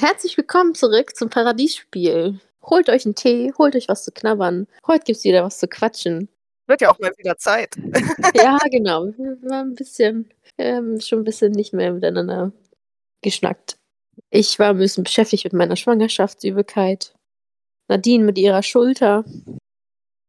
[0.00, 2.40] herzlich willkommen zurück zum Paradiesspiel.
[2.62, 4.68] Holt euch einen Tee, holt euch was zu knabbern.
[4.86, 6.28] Heute gibt's wieder was zu quatschen.
[6.66, 7.74] Wird ja auch mal wieder Zeit.
[8.34, 9.06] ja, genau.
[9.06, 12.52] Wir waren ein bisschen, ähm, schon ein bisschen nicht mehr miteinander
[13.22, 13.76] geschnackt.
[14.30, 17.14] Ich war ein bisschen beschäftigt mit meiner Schwangerschaftsübelkeit.
[17.88, 19.24] Nadine mit ihrer Schulter.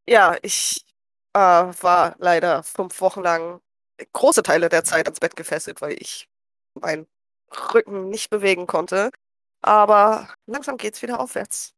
[0.08, 0.86] Ja, ich
[1.34, 3.60] äh, war leider fünf Wochen lang
[4.14, 6.28] große Teile der Zeit ans Bett gefesselt, weil ich
[6.74, 7.06] meinen
[7.74, 9.12] Rücken nicht bewegen konnte.
[9.62, 11.74] Aber langsam geht's wieder aufwärts.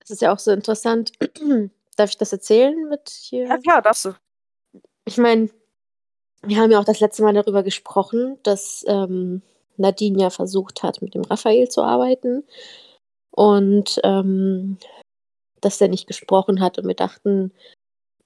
[0.00, 1.12] Das ist ja auch so interessant.
[1.96, 3.46] Darf ich das erzählen mit hier?
[3.46, 4.14] Ja, klar, darfst du.
[5.04, 5.50] Ich meine,
[6.42, 9.42] wir haben ja auch das letzte Mal darüber gesprochen, dass ähm,
[9.76, 12.44] Nadine ja versucht hat, mit dem Raphael zu arbeiten.
[13.30, 14.78] Und ähm,
[15.60, 16.78] dass der nicht gesprochen hat.
[16.78, 17.52] Und wir dachten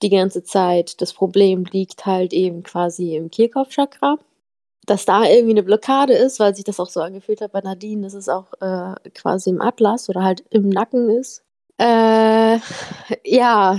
[0.02, 4.18] die ganze Zeit, das Problem liegt halt eben quasi im Kehlkopfchakra
[4.90, 8.02] dass da irgendwie eine Blockade ist, weil sich das auch so angefühlt hat bei Nadine,
[8.02, 11.44] dass es auch äh, quasi im Atlas oder halt im Nacken ist.
[11.78, 12.58] Äh,
[13.24, 13.78] ja.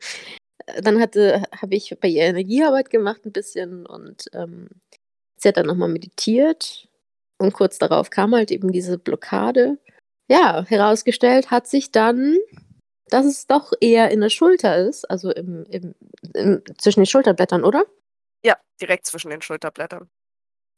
[0.82, 4.68] dann habe ich bei ihr Energiearbeit gemacht ein bisschen und ähm,
[5.36, 6.86] sie hat dann nochmal meditiert
[7.38, 9.78] und kurz darauf kam halt eben diese Blockade.
[10.28, 12.36] Ja, herausgestellt hat sich dann,
[13.08, 15.94] dass es doch eher in der Schulter ist, also im, im,
[16.34, 17.86] im zwischen den Schulterblättern, oder?
[18.44, 20.10] Ja, direkt zwischen den Schulterblättern.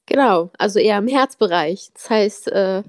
[0.06, 1.90] Genau, also eher im Herzbereich.
[1.94, 2.82] Das heißt, äh,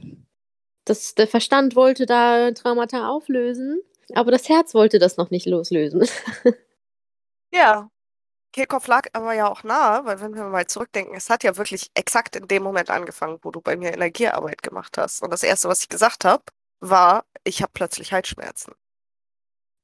[0.86, 3.82] das, der Verstand wollte da Traumata auflösen,
[4.16, 6.08] aber das Herz wollte das noch nicht loslösen.
[7.54, 7.90] ja,
[8.54, 11.90] Kehlkopf lag aber ja auch nahe, weil wenn wir mal zurückdenken, es hat ja wirklich
[11.96, 15.24] exakt in dem Moment angefangen, wo du bei mir Energiearbeit gemacht hast.
[15.24, 16.44] Und das Erste, was ich gesagt habe,
[16.80, 18.74] war, ich habe plötzlich Halsschmerzen.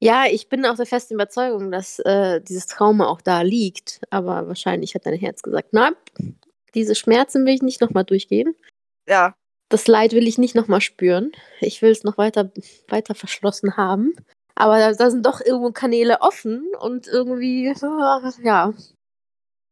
[0.01, 4.01] Ja, ich bin auch der festen Überzeugung, dass äh, dieses Trauma auch da liegt.
[4.09, 5.93] Aber wahrscheinlich hat dein Herz gesagt, nein,
[6.73, 8.55] diese Schmerzen will ich nicht nochmal durchgehen.
[9.07, 9.35] Ja.
[9.69, 11.31] Das Leid will ich nicht nochmal spüren.
[11.59, 12.51] Ich will es noch weiter,
[12.87, 14.15] weiter verschlossen haben.
[14.55, 17.73] Aber da, da, sind doch irgendwo Kanäle offen und irgendwie,
[18.43, 18.73] ja,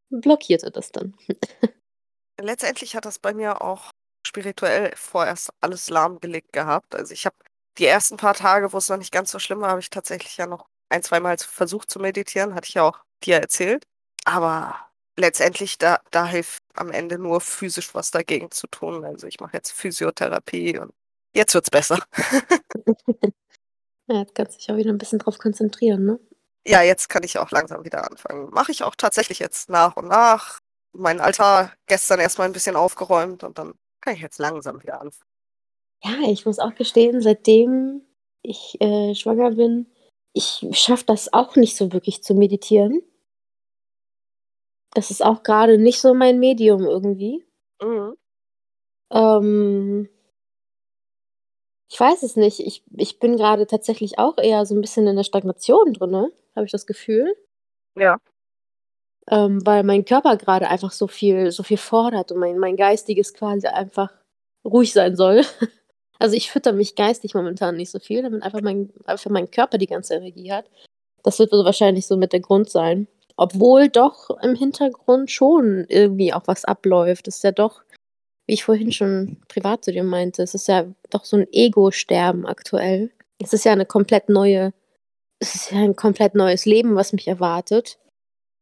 [0.09, 1.15] blockierte das dann.
[2.41, 3.91] Letztendlich hat das bei mir auch
[4.25, 6.95] spirituell vorerst alles lahmgelegt gehabt.
[6.95, 7.35] Also ich habe
[7.77, 10.37] die ersten paar Tage, wo es noch nicht ganz so schlimm war, habe ich tatsächlich
[10.37, 13.85] ja noch ein, zwei Mal versucht zu meditieren, hatte ich ja auch dir erzählt.
[14.25, 14.75] Aber
[15.15, 19.03] letztendlich, da, da hilft am Ende nur physisch was dagegen zu tun.
[19.05, 20.93] Also ich mache jetzt Physiotherapie und
[21.33, 21.99] jetzt wird es besser.
[24.07, 26.19] ja, jetzt kannst du dich auch wieder ein bisschen drauf konzentrieren, ne?
[26.65, 28.49] Ja, jetzt kann ich auch langsam wieder anfangen.
[28.51, 30.59] Mache ich auch tatsächlich jetzt nach und nach.
[30.91, 35.26] Mein Altar gestern erstmal ein bisschen aufgeräumt und dann kann ich jetzt langsam wieder anfangen.
[36.03, 38.01] Ja, ich muss auch gestehen, seitdem
[38.43, 39.87] ich äh, schwanger bin,
[40.33, 43.01] ich schaffe das auch nicht so wirklich zu meditieren.
[44.93, 47.43] Das ist auch gerade nicht so mein Medium irgendwie.
[47.81, 48.15] Mhm.
[49.11, 50.09] Ähm,
[51.89, 52.59] ich weiß es nicht.
[52.59, 56.65] Ich, ich bin gerade tatsächlich auch eher so ein bisschen in der Stagnation drin, habe
[56.65, 57.35] ich das Gefühl.
[57.95, 58.17] Ja.
[59.29, 63.33] Ähm, weil mein Körper gerade einfach so viel, so viel fordert und mein, mein Geistiges
[63.33, 64.11] quasi einfach
[64.63, 65.41] ruhig sein soll.
[66.19, 69.77] Also ich fütter mich geistig momentan nicht so viel, damit einfach mein, einfach mein Körper
[69.77, 70.65] die ganze Energie hat.
[71.23, 73.07] Das wird so wahrscheinlich so mit der Grund sein.
[73.35, 77.27] Obwohl doch im Hintergrund schon irgendwie auch was abläuft.
[77.27, 77.81] Es ist ja doch,
[78.47, 82.47] wie ich vorhin schon privat zu dir meinte, es ist ja doch so ein Ego-Sterben
[82.47, 83.11] aktuell.
[83.39, 84.73] Es ist ja eine komplett neue,
[85.39, 87.99] es ist ja ein komplett neues Leben, was mich erwartet.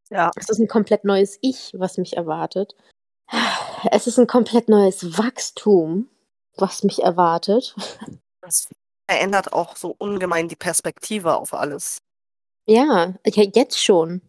[0.09, 0.31] Ja.
[0.35, 2.75] Es ist ein komplett neues Ich, was mich erwartet.
[3.91, 6.09] Es ist ein komplett neues Wachstum,
[6.57, 7.75] was mich erwartet.
[8.41, 8.67] Das
[9.09, 11.99] verändert auch so ungemein die Perspektive auf alles.
[12.67, 14.21] Ja, ja jetzt schon.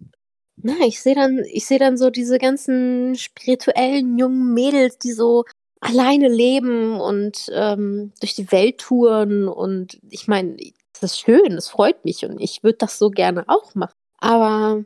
[0.57, 5.45] Na, ich sehe dann, ich sehe dann so diese ganzen spirituellen jungen Mädels, die so
[5.81, 9.49] alleine leben und ähm, durch die Welt touren.
[9.49, 10.57] Und ich meine,
[10.95, 13.95] das ist schön, das freut mich und ich würde das so gerne auch machen.
[14.19, 14.85] Aber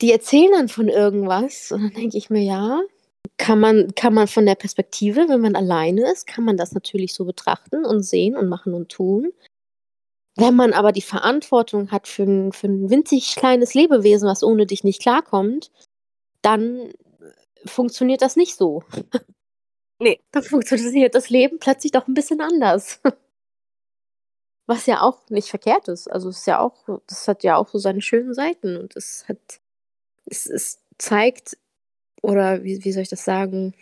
[0.00, 2.80] die erzählen dann von irgendwas und dann denke ich mir, ja,
[3.36, 7.14] kann man, kann man von der Perspektive, wenn man alleine ist, kann man das natürlich
[7.14, 9.32] so betrachten und sehen und machen und tun.
[10.36, 14.66] Wenn man aber die Verantwortung hat für ein, für ein winzig kleines Lebewesen, was ohne
[14.66, 15.70] dich nicht klarkommt,
[16.42, 16.92] dann
[17.66, 18.82] funktioniert das nicht so.
[20.02, 20.18] Nee.
[20.32, 23.00] Dann funktioniert das Leben plötzlich doch ein bisschen anders.
[24.66, 26.10] Was ja auch nicht verkehrt ist.
[26.10, 29.28] Also es ist ja auch, das hat ja auch so seine schönen Seiten und es
[29.28, 29.60] hat,
[30.24, 31.58] es, es zeigt,
[32.22, 33.74] oder wie, wie soll ich das sagen,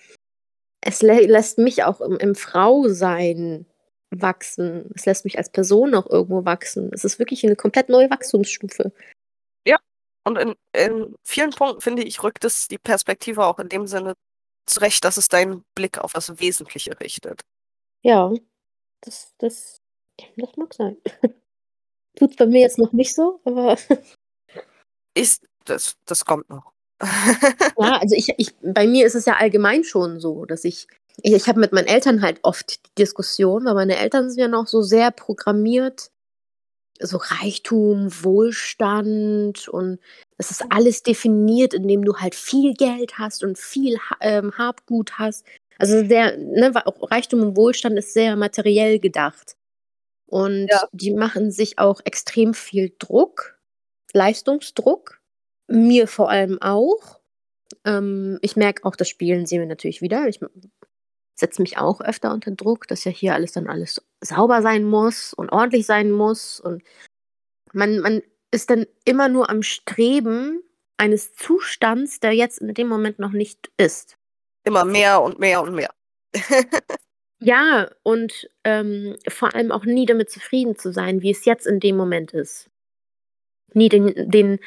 [0.80, 3.66] es lä lässt mich auch im, im Frausein
[4.10, 4.90] wachsen.
[4.94, 6.90] Es lässt mich als Person auch irgendwo wachsen.
[6.92, 8.92] Es ist wirklich eine komplett neue Wachstumsstufe.
[9.66, 9.78] Ja,
[10.24, 14.14] und in, in vielen Punkten, finde ich, rückt es die Perspektive auch in dem Sinne
[14.66, 17.42] zurecht, dass es deinen Blick auf das Wesentliche richtet.
[18.02, 18.32] Ja,
[19.02, 19.78] Das das
[20.36, 20.96] das mag sein.
[22.16, 23.76] Tut's bei mir jetzt noch nicht so, aber
[25.14, 26.72] Ist das das kommt noch.
[27.76, 30.86] Ja, also ich ich bei mir ist es ja allgemein schon so, dass ich
[31.22, 34.48] ich ich habe mit meinen Eltern halt oft die Diskussion, weil meine Eltern sind ja
[34.48, 36.10] noch so sehr programmiert,
[37.00, 40.00] so Reichtum, Wohlstand und
[40.38, 45.46] das ist alles definiert, indem du halt viel Geld hast und viel ähm, Habgut hast.
[45.78, 46.72] Also sehr ne,
[47.10, 49.56] Reichtum und Wohlstand ist sehr materiell gedacht.
[50.26, 50.88] Und Ja.
[50.92, 53.58] die machen sich auch extrem viel Druck,
[54.14, 55.17] Leistungsdruck,
[55.68, 57.20] mir vor allem auch.
[57.84, 60.26] Ähm, ich merke auch, das spiegeln sie mir natürlich wieder.
[60.28, 60.40] Ich
[61.34, 65.32] setze mich auch öfter unter Druck, dass ja hier alles dann alles sauber sein muss
[65.32, 66.82] und ordentlich sein muss und
[67.72, 70.62] man man ist dann immer nur am Streben
[70.96, 74.16] eines Zustands, der jetzt in dem Moment noch nicht ist.
[74.64, 75.90] Immer mehr und mehr und mehr.
[77.40, 81.78] Ja, und, ähm, vor allem auch nie damit zufrieden zu sein, wie es jetzt in
[81.78, 82.68] dem Moment ist.
[83.74, 84.58] Nie den den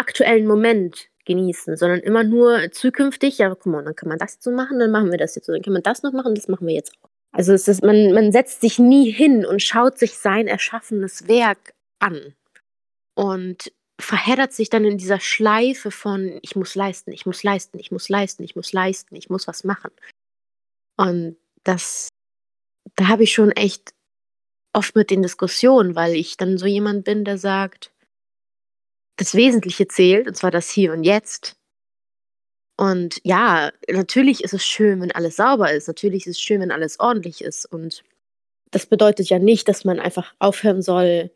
[0.00, 4.52] aktuellen Moment genießen, sondern immer nur zukünftig: „Ja, guck mal, dann kann man das so
[4.52, 5.52] machen, dann machen wir das jetzt so.
[5.54, 8.12] Dann kann man das noch machen, das machen wir jetzt auch.“ Also, es ist man
[8.14, 12.34] man setzt sich nie hin und schaut sich sein erschaffenes Werk an
[13.16, 17.92] und verheddert sich dann in dieser Schleife von: „Ich muss leisten, ich muss leisten, ich
[17.92, 19.92] muss leisten, ich muss leisten, ich muss was machen.“
[20.98, 22.08] Und das
[22.96, 23.92] da habe ich schon echt
[24.74, 27.92] oft mit den Diskussionen, weil ich dann so jemand bin, der sagt:
[29.20, 31.54] „Das Wesentliche zählt, und zwar das Hier und Jetzt.“
[32.78, 35.86] Und ja, natürlich ist es schön, wenn alles sauber ist.
[35.88, 37.66] Natürlich ist es schön, wenn alles ordentlich ist.
[37.66, 38.02] Und
[38.70, 41.30] das bedeutet ja nicht, dass man einfach aufhören soll,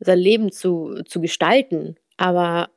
[0.00, 1.96] sein Leben zu zu gestalten.
[2.18, 2.70] Aber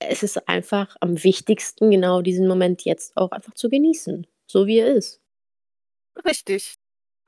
[0.00, 4.78] es ist einfach am wichtigsten, genau diesen Moment jetzt auch einfach zu genießen, so wie
[4.80, 5.20] er ist.
[6.24, 6.74] Richtig.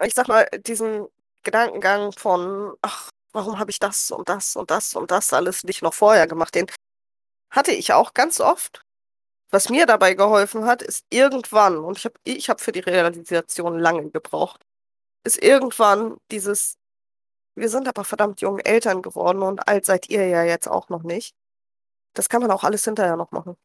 [0.05, 1.07] Ich sage mal, diesen
[1.43, 5.83] Gedankengang von: „Ach, warum habe ich das und das und das und das alles nicht
[5.83, 6.67] noch vorher gemacht?“ Den
[7.53, 8.83] hatte ich auch ganz oft.
[9.53, 13.79] Was mir dabei geholfen hat, ist irgendwann und ich habe ich habe für die Realisation
[13.79, 14.63] lange gebraucht,
[15.25, 16.77] ist irgendwann dieses:
[17.57, 21.03] „Wir sind aber verdammt jung Eltern geworden und alt seid ihr ja jetzt auch noch
[21.05, 21.35] nicht.
[22.15, 23.57] Das kann man auch alles hinterher noch machen.“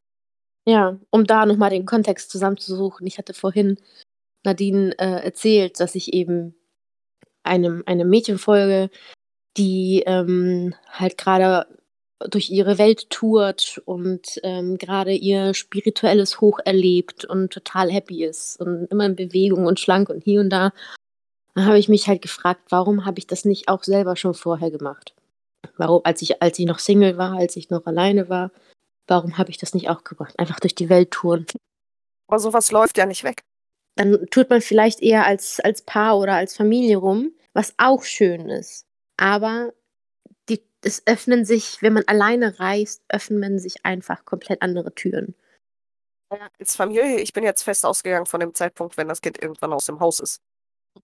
[0.68, 3.08] Ja, um da noch mal den Kontext zusammenzusuchen.
[3.08, 3.78] Ich hatte vorhin
[4.46, 6.56] Nadine, äh, erzählt, dass ich eben
[7.44, 8.90] einem einem Mädchen folge,
[9.58, 11.68] die, ähm, halt grade
[12.30, 18.60] durch ihre Welt tourt und, ähm, grade ihr spirituelles Hoch erlebt und total happy ist
[18.60, 20.72] und immer in Bewegung und schlank und hier und da.
[21.56, 24.72] Da habe ich mich halt gefragt, warum habe ich das nicht auch selber schon vorher
[24.72, 25.14] gemacht?
[25.78, 28.52] Warum als ich als ich noch Single war, als ich noch alleine war,
[29.08, 30.38] warum habe ich das nicht auch gemacht?
[30.40, 31.46] Einfach durch die Welt touren.
[32.28, 33.44] Aber so was läuft ja nicht weg.
[33.96, 38.50] Dann tourt man vielleicht eher als als Paar oder als Familie rum, was auch schön
[38.50, 38.86] ist.
[39.18, 39.74] Aber
[40.50, 45.36] die es öffnen sich wenn man alleine reist, öffnen sich einfach komplett andere Türen.
[46.60, 49.86] Als Familie ich bin jetzt fest ausgegangen von dem Zeitpunkt, wenn das Kind irgendwann aus
[49.86, 50.42] dem Haus ist.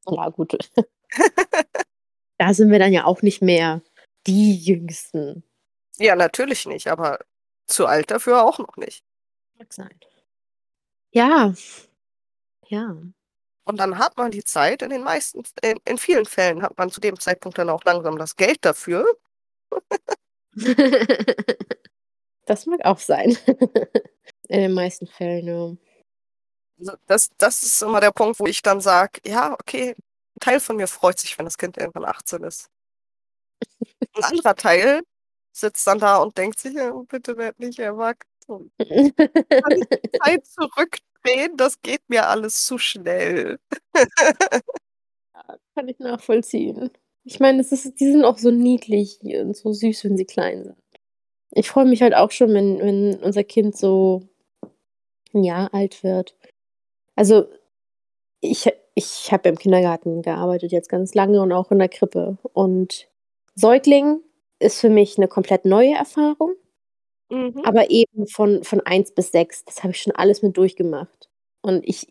[0.10, 0.58] Ja, gut.
[2.40, 3.82] Da sind wir dann ja auch nicht mehr
[4.26, 5.44] die Jüngsten.
[5.98, 7.20] Ja, natürlich nicht, aber
[7.68, 9.04] zu alt dafür auch noch nicht.
[9.58, 10.00] Mag sein.
[11.12, 11.54] Ja.
[12.68, 12.96] Ja.
[13.69, 16.89] Und dann hat man die Zeit in den meisten in in vielen Fällen hat man
[16.89, 19.06] zu dem Zeitpunkt dann auch langsam das Geld dafür.
[22.47, 23.38] Das mag auch sein.
[24.49, 25.78] In den meisten Fällen, ja.
[26.80, 30.59] Also, das das ist immer der Punkt, wo ich dann sage: „Ja, okay, 'n Teil
[30.59, 32.68] von mir freut sich, wenn das Kind irgendwann 18 ist.“
[34.16, 35.02] 'N anderer Teil
[35.52, 38.71] sitzt dann da und denkt sich: „Ja, bitte werd nicht erwachsen.
[39.61, 40.47] Kann ich die Zeit
[41.26, 41.57] zurückdrehen?
[41.57, 43.59] Das geht mir alles zu schnell.“
[45.35, 46.92] Ja, kann ich nachvollziehen.
[47.26, 50.64] Ich meine, es ist die sind auch so niedlich und so süß, wenn sie klein
[50.66, 50.78] sind.
[51.54, 54.23] Ich freue mich halt auch schon, wenn wenn unser Kind so
[55.33, 56.35] 'n Jahr alt wird.
[57.16, 57.47] Also,
[58.42, 62.38] ich ich habe im Kindergarten gearbeitet jetzt ganz lange und auch in der Krippe.
[62.54, 63.09] Und
[63.56, 64.21] Säugling
[64.59, 66.54] ist für mich 'ne komplett neue Erfahrung.
[67.31, 67.62] Mhm.
[67.64, 71.30] Aber eben von von 1 bis 6, das habe ich schon alles mit durchgemacht.
[71.62, 72.07] Und ich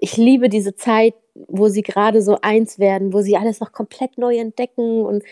[0.00, 1.14] ich liebe diese Zeit,
[1.48, 5.24] wo sie grade so 1 werden, wo sie alles noch komplett neu entdecken und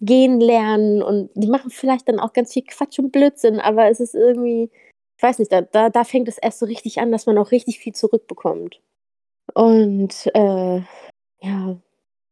[0.00, 4.00] gehen lernen und die machen vielleicht dann auch ganz viel Quatsch und Blödsinn, aber es
[4.00, 4.70] ist irgendwie
[5.18, 7.52] ich weiß nicht, da da da fängt es erst so richtig an, dass man auch
[7.52, 8.80] richtig viel zurückbekommt.
[9.54, 10.80] Und, äh,
[11.42, 11.78] ja,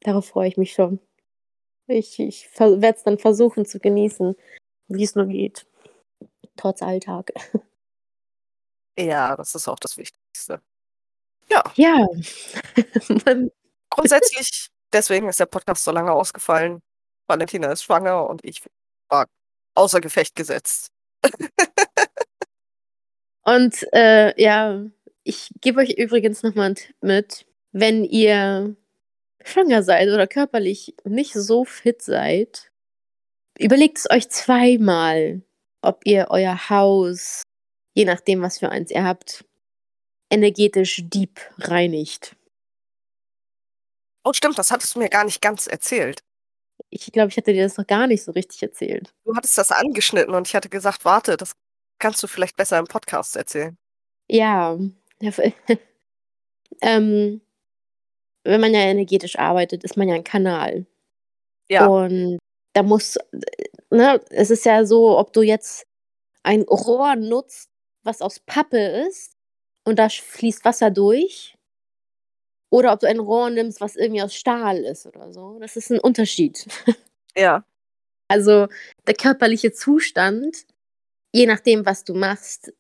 [0.03, 1.01] darauf freue ich mich schon.
[1.89, 4.37] Ich ich werde es dann versuchen zu genießen,
[4.89, 5.67] wie es nur geht,
[6.61, 7.33] trotz Alltag.
[8.99, 10.61] Ja, das ist auch das Wichtigste.
[11.49, 11.65] Ja.
[11.75, 12.07] Ja.
[13.91, 16.83] Grundsätzlich deswegen ist der Podcast so lange ausgefallen.
[17.27, 18.63] Valentina ist schwanger und ich
[19.09, 19.27] war
[19.75, 20.91] außer Gefecht gesetzt.
[23.45, 24.85] und äh, ja,
[25.23, 27.47] ich gebe euch übrigens nochmal einen Tipp mit.
[27.73, 28.77] Wenn ihr
[29.45, 32.71] schwanger seid oder körperlich nicht so fit seid,
[33.59, 35.43] überlegt es euch zweimal,
[35.83, 37.43] ob ihr euer Haus,
[37.95, 39.45] je nachdem, was für eins ihr habt,
[40.31, 42.37] energetisch deep reinigt.
[44.25, 46.21] Oh, stimmt, das hattest du mir gar nicht ganz erzählt.
[46.91, 49.15] Ich glaube, ich hatte dir das noch gar nicht so richtig erzählt.
[49.25, 51.53] Du hattest das angeschnitten und ich hatte gesagt, warte, das
[51.99, 53.77] kannst du vielleicht besser im Podcast erzählen.
[54.29, 54.79] Ja.
[56.83, 57.41] ähm,
[58.45, 60.87] wenn man ja energetisch arbeitet, ist man ja ein Kanal.
[61.69, 61.87] Ja.
[61.87, 62.39] Und
[62.73, 63.19] da muss,
[63.91, 65.87] ne, es ist ja so, ob du jetzt
[66.43, 67.71] ein Rohr nutzt,
[68.03, 69.37] was aus Pappe ist
[69.85, 71.57] und da fließt Wasser durch,
[72.71, 75.59] oder ob du ein Rohr nimmst, was irgendwie aus Stahl ist oder so.
[75.61, 76.67] Das ist ein Unterschied.
[77.37, 77.65] Ja.
[78.27, 78.67] Also
[79.07, 80.67] der körperliche Zustand,
[81.33, 82.73] je nachdem, was du machst,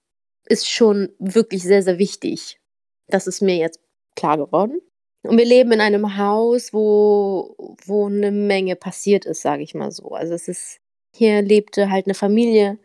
[0.46, 2.60] ist schon wirklich sehr, sehr wichtig.
[3.06, 3.78] Das ist mir jetzt
[4.16, 4.80] klar geworden.
[5.22, 9.90] Und wir leben in einem Haus, wo, wo eine Menge passiert ist, sage ich mal
[9.90, 10.10] so.
[10.10, 10.80] Also es ist,
[11.14, 12.78] hier lebte halt eine Familie,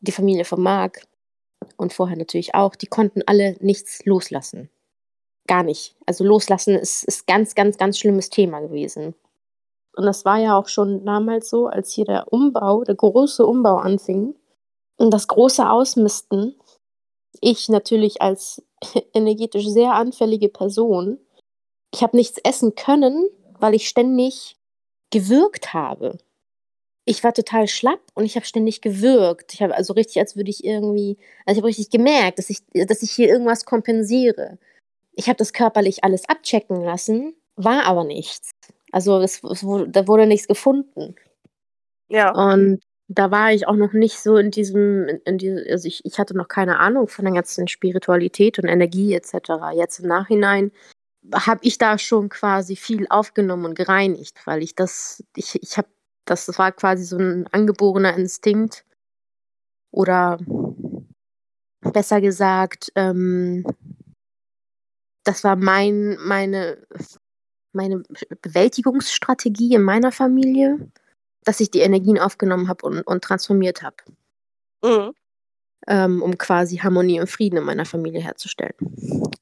[0.00, 1.06] die Familie von Marc
[1.76, 4.70] und vorher natürlich auch, die konnten alle nichts loslassen.
[5.46, 5.94] Gar nicht.
[6.06, 9.14] Also loslassen ist, ist ganz, ganz, ganz schlimmes Thema gewesen.
[9.94, 13.76] Und das war ja auch schon damals so, als hier der Umbau, der große Umbau
[13.76, 14.34] anfing
[14.96, 16.54] und das große Ausmisten.
[17.40, 18.62] Ich natürlich als
[19.12, 21.18] energetisch sehr anfällige Person
[21.94, 24.56] ich habe nichts essen können, weil ich ständig
[25.10, 26.18] gewürgt habe.
[27.04, 29.54] Ich war total schlapp und ich habe ständig gewürgt.
[29.54, 32.58] Ich habe also richtig, als würde ich irgendwie, also ich habe richtig gemerkt, dass ich,
[32.72, 34.58] dass ich hier irgendwas kompensiere.
[35.14, 38.50] Ich habe das körperlich alles abchecken lassen, war aber nichts.
[38.92, 41.16] Also es, es wurde, da wurde nichts gefunden.
[42.08, 42.32] Ja.
[42.32, 46.02] Und da war ich auch noch nicht so in diesem, in, in die, also ich,
[46.04, 49.34] ich hatte noch keine Ahnung von der ganzen Spiritualität und Energie etc.
[49.74, 50.70] Jetzt im Nachhinein
[51.32, 55.88] habe ich da schon quasi viel aufgenommen und gereinigt, weil ich das, ich, ich habe,
[56.24, 58.84] das war quasi so ein angeborener Instinkt
[59.90, 60.38] oder
[61.80, 63.64] besser gesagt, ähm,
[65.24, 66.84] das war mein, meine,
[67.72, 68.02] meine
[68.42, 70.90] Bewältigungsstrategie in meiner Familie,
[71.44, 73.96] dass ich die Energien aufgenommen habe und, und transformiert habe.
[74.84, 75.14] Mhm
[75.86, 78.74] ähm, um quasi Harmonie und Frieden in meiner Familie herzustellen.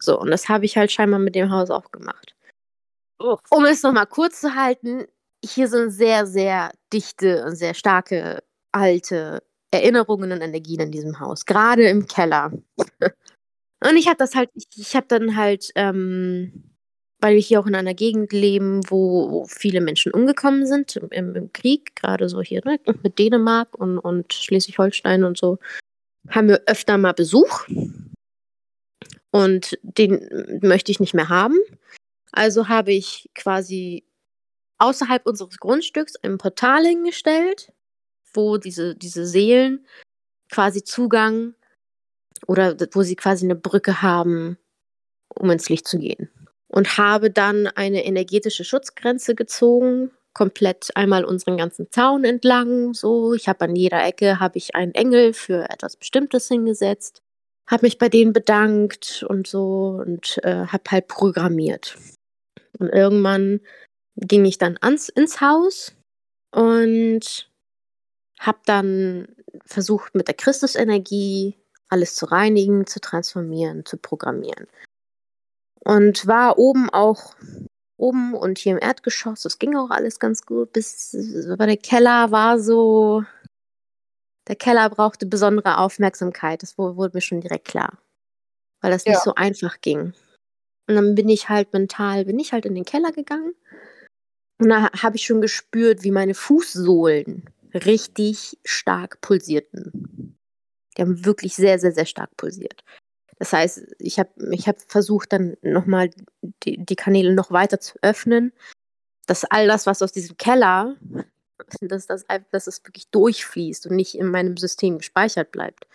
[0.03, 2.35] So, und das habe ich halt scheinbar mit dem Haus auch gemacht.
[3.19, 3.37] Oh.
[3.51, 5.07] Um es nochmal kurz zu halten,
[5.45, 8.43] hier sind sehr, sehr dichte und sehr starke
[8.73, 12.53] alte Erinnerungen und Energien in diesem Haus, gerade im Keller.
[12.79, 16.65] und ich habe das halt, ich, ich habe dann halt, ähm,
[17.21, 21.35] weil wir hier auch in einer Gegend leben, wo, wo viele Menschen umgekommen sind im,
[21.35, 25.59] im Krieg, gerade so hier ne, mit Dänemark und, und Schleswig-Holstein und so,
[26.31, 27.67] haben wir öfter mal Besuch
[29.31, 31.57] und den möchte ich nicht mehr haben.
[32.33, 34.05] Also habe ich quasi
[34.79, 37.73] außerhalb unseres Grundstücks ein Portal hingestellt,
[38.33, 39.87] wo diese, diese Seelen
[40.51, 41.55] quasi Zugang
[42.47, 44.57] oder wo sie quasi eine Brücke haben,
[45.35, 46.31] um ins Licht zu gehen.
[46.69, 52.95] Und habe dann eine energetische Schutzgrenze gezogen, komplett einmal unseren ganzen Zaun entlang.
[52.95, 57.23] So, ich habe an jeder Ecke habe ich einen Engel für etwas Bestimmtes hingesetzt,
[57.71, 61.97] habe mich bei denen bedankt und so und äh, habe halt programmiert.
[62.79, 63.61] Und irgendwann
[64.17, 65.95] ging ich dann ans, ins Haus
[66.51, 67.49] und
[68.41, 69.29] habe dann
[69.65, 71.57] versucht mit der Christusenergie
[71.89, 74.67] alles zu reinigen, zu transformieren, zu programmieren.
[75.81, 77.37] Und war oben auch
[77.97, 79.43] oben und hier im Erdgeschoss.
[79.43, 81.15] Das ging auch alles ganz gut, bis
[81.51, 83.25] aber der Keller war so.
[84.51, 86.65] Der Keller brauchte besondere Aufmerksamkeit.
[86.65, 88.01] Das wurde mir schon direkt klar.
[88.81, 89.13] Weil das ja.
[89.13, 90.13] nicht so einfach ging.
[90.89, 93.55] Und dann bin ich halt mental, bin ich halt in den Keller gegangen.
[94.59, 100.37] Und da habe ich schon gespürt, wie meine Fußsohlen richtig stark pulsierten.
[100.97, 102.83] Die haben wirklich sehr, sehr, sehr stark pulsiert.
[103.39, 106.11] Das heißt, ich habe ich hab versucht, dann nochmal
[106.65, 108.53] die, die Kanäle noch weiter zu öffnen,
[109.27, 110.97] dass all das, was aus diesem Keller,
[111.81, 115.87] dass, das, dass es wirklich durchfließt und nicht in meinem System gespeichert bleibt.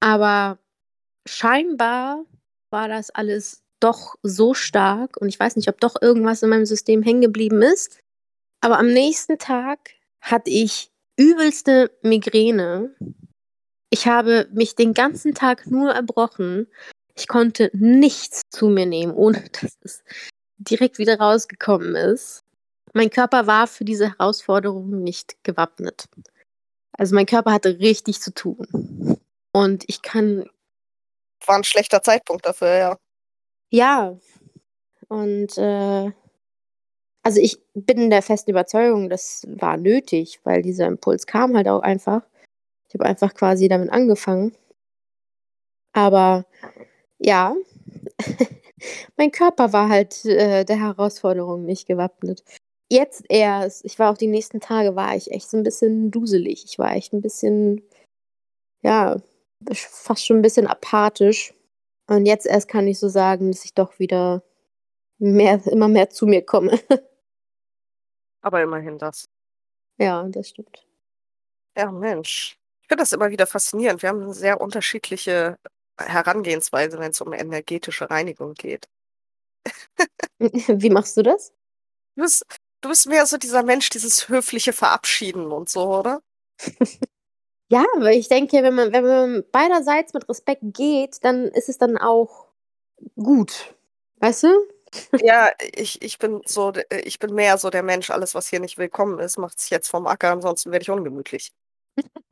[0.00, 0.58] Aber
[1.26, 2.24] scheinbar
[2.70, 6.66] war das alles doch so stark und ich weiß nicht, ob doch irgendwas in meinem
[6.66, 8.00] System hängen geblieben ist.
[8.60, 12.94] Aber am nächsten Tag hatte ich übelste Migräne
[13.90, 16.68] ich habe mich den ganzen Tag nur erbrochen.
[17.16, 20.04] Ich konnte nichts zu mir nehmen, ohne dass es
[20.58, 22.44] direkt wieder rausgekommen ist.
[22.92, 26.08] Mein Körper war für diese Herausforderung nicht gewappnet.
[26.92, 29.18] Also mein Körper hatte richtig zu tun.
[29.52, 30.48] Und ich kann.
[31.46, 32.96] War ein schlechter Zeitpunkt dafür, ja.
[33.70, 34.18] Ja.
[35.08, 36.12] Und äh,
[37.22, 41.82] also ich bin der festen Überzeugung, das war nötig, weil dieser Impuls kam halt auch
[41.82, 42.22] einfach.
[42.88, 44.56] Ich habe einfach quasi damit angefangen.
[45.92, 46.46] Aber
[47.18, 47.54] ja,
[49.16, 52.42] mein Körper war halt äh, der Herausforderung nicht gewappnet.
[52.92, 56.64] Jetzt erst, ich war auch die nächsten Tage, war ich echt so ein bisschen duselig.
[56.64, 57.82] Ich war echt ein bisschen,
[58.82, 59.16] ja,
[59.72, 61.54] fast schon ein bisschen apathisch.
[62.08, 64.42] Und jetzt erst kann ich so sagen, dass ich doch wieder
[65.18, 66.80] mehr, immer mehr zu mir komme.
[68.42, 69.26] Aber immerhin das.
[69.98, 70.86] Ja, das stimmt.
[71.76, 72.58] Ja, Mensch.
[72.82, 74.02] Ich finde das immer wieder faszinierend.
[74.02, 75.58] Wir haben eine sehr unterschiedliche
[76.00, 78.88] Herangehensweise, wenn es um energetische Reinigung geht.
[80.40, 81.52] Wie machst du das?
[82.80, 86.22] Du bist, mehr so dieser Mensch, dieses höfliche Verabschieden und so, oder?
[87.70, 91.78] ja, weil ich denke, wenn man, wenn man beiderseits mit Respekt geht, dann ist es
[91.78, 92.48] dann auch
[93.16, 93.74] gut.
[94.18, 94.48] Weißt du?
[95.22, 96.72] Ja, ich, ich bin so,
[97.04, 99.88] ich bin mehr so der Mensch, alles, was hier nicht willkommen ist, macht sich jetzt
[99.88, 101.52] vom Acker, ansonsten werde ich ungemütlich.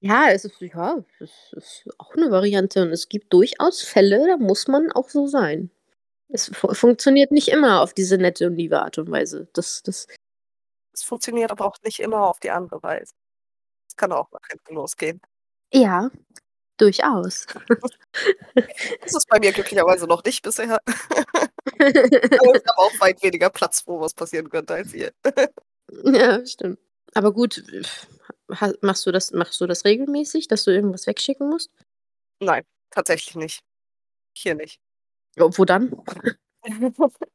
[0.00, 4.36] Ja, es ist, ja, es ist auch eine Variante und es gibt durchaus Fälle, da
[4.36, 5.70] muss man auch so sein.
[6.28, 9.48] Es fu funktioniert nicht immer auf diese nette und liebe Art und Weise.
[9.52, 10.06] Das, das
[10.94, 13.12] Es funktioniert aber auch nicht immer auf die andere Weise.
[13.88, 15.20] Es kann auch nach hinten losgehen.
[15.72, 16.10] Ja,
[16.78, 17.46] durchaus.
[19.02, 20.78] Das ist bei mir glücklicherweise noch nicht bisher.
[21.78, 25.12] Aber ich habe auch weit weniger Platz, wo was passieren könnte als hier.
[26.04, 26.80] Ja, stimmt.
[27.14, 27.62] Aber gut,
[28.82, 31.70] machst du das, machst du das regelmäßig, dass du irgendwas wegschicken musst?
[32.40, 33.60] Nein, tatsächlich nicht.
[34.36, 34.80] Hier nicht.
[35.36, 35.92] Wo dann?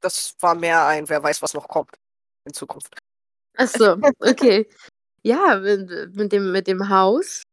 [0.00, 1.92] Das war mehr ein, wer weiß, was noch kommt
[2.44, 2.98] in Zukunft.
[3.56, 4.68] Ach so, okay.
[5.22, 7.44] ja, mit dem, mit dem Haus.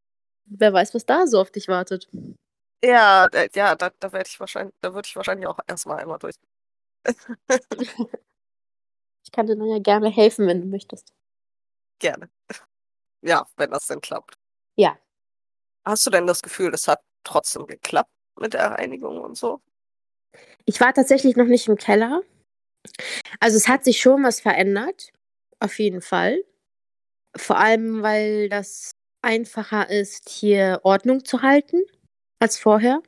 [0.46, 2.10] Wer weiß, was da so auf dich wartet.
[2.84, 6.18] Ja, äh, ja, da, da werde ich wahrscheinlich, da würde ich wahrscheinlich auch erstmal einmal
[6.18, 6.36] durch.
[9.24, 11.14] ich kann dir dann ja gerne helfen, wenn du möchtest.
[12.00, 12.32] Gerne.
[13.22, 14.36] Ja, wenn das denn klappt.
[14.76, 14.98] Ja.
[15.86, 19.62] Hast du denn das Gefühl, es hat trotzdem geklappt mit der Reinigung und so?
[20.66, 22.22] Ich war tatsächlich noch nicht im Keller.
[23.40, 25.12] Also es hat sich schon was verändert,
[25.60, 26.44] auf jeden Fall.
[27.36, 31.84] Vor allem, weil das einfacher ist, hier Ordnung zu halten
[32.40, 33.02] als vorher.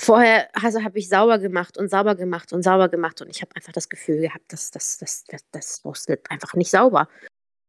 [0.00, 3.56] Vorher also, habe ich sauber gemacht und sauber gemacht und sauber gemacht und ich habe
[3.56, 7.08] einfach das Gefühl gehabt, dass das, das, das, das, das wird einfach nicht sauber.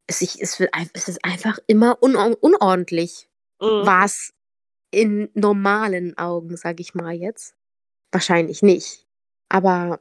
[0.08, 3.30] Es, ich, es, wird, es ist einfach immer un unordentlich.
[3.62, 3.86] Mhm.
[3.86, 4.34] War es
[4.92, 7.57] in normalen Augen, sage ich mal jetzt.
[8.12, 9.06] Wahrscheinlich nicht.
[9.50, 10.00] Aber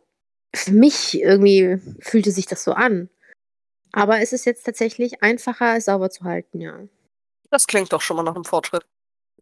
[0.55, 3.09] für mich irgendwie fühlte sich das so an.
[3.93, 6.81] Aber es ist jetzt tatsächlich einfacher, es sauber zu halten, ja.
[7.51, 8.87] Das klingt doch schon mal nach einem Fortschritt.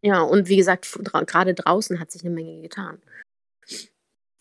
[0.03, 3.01] Ja, und wie gesagt, gerade draußen hat sich eine Menge getan.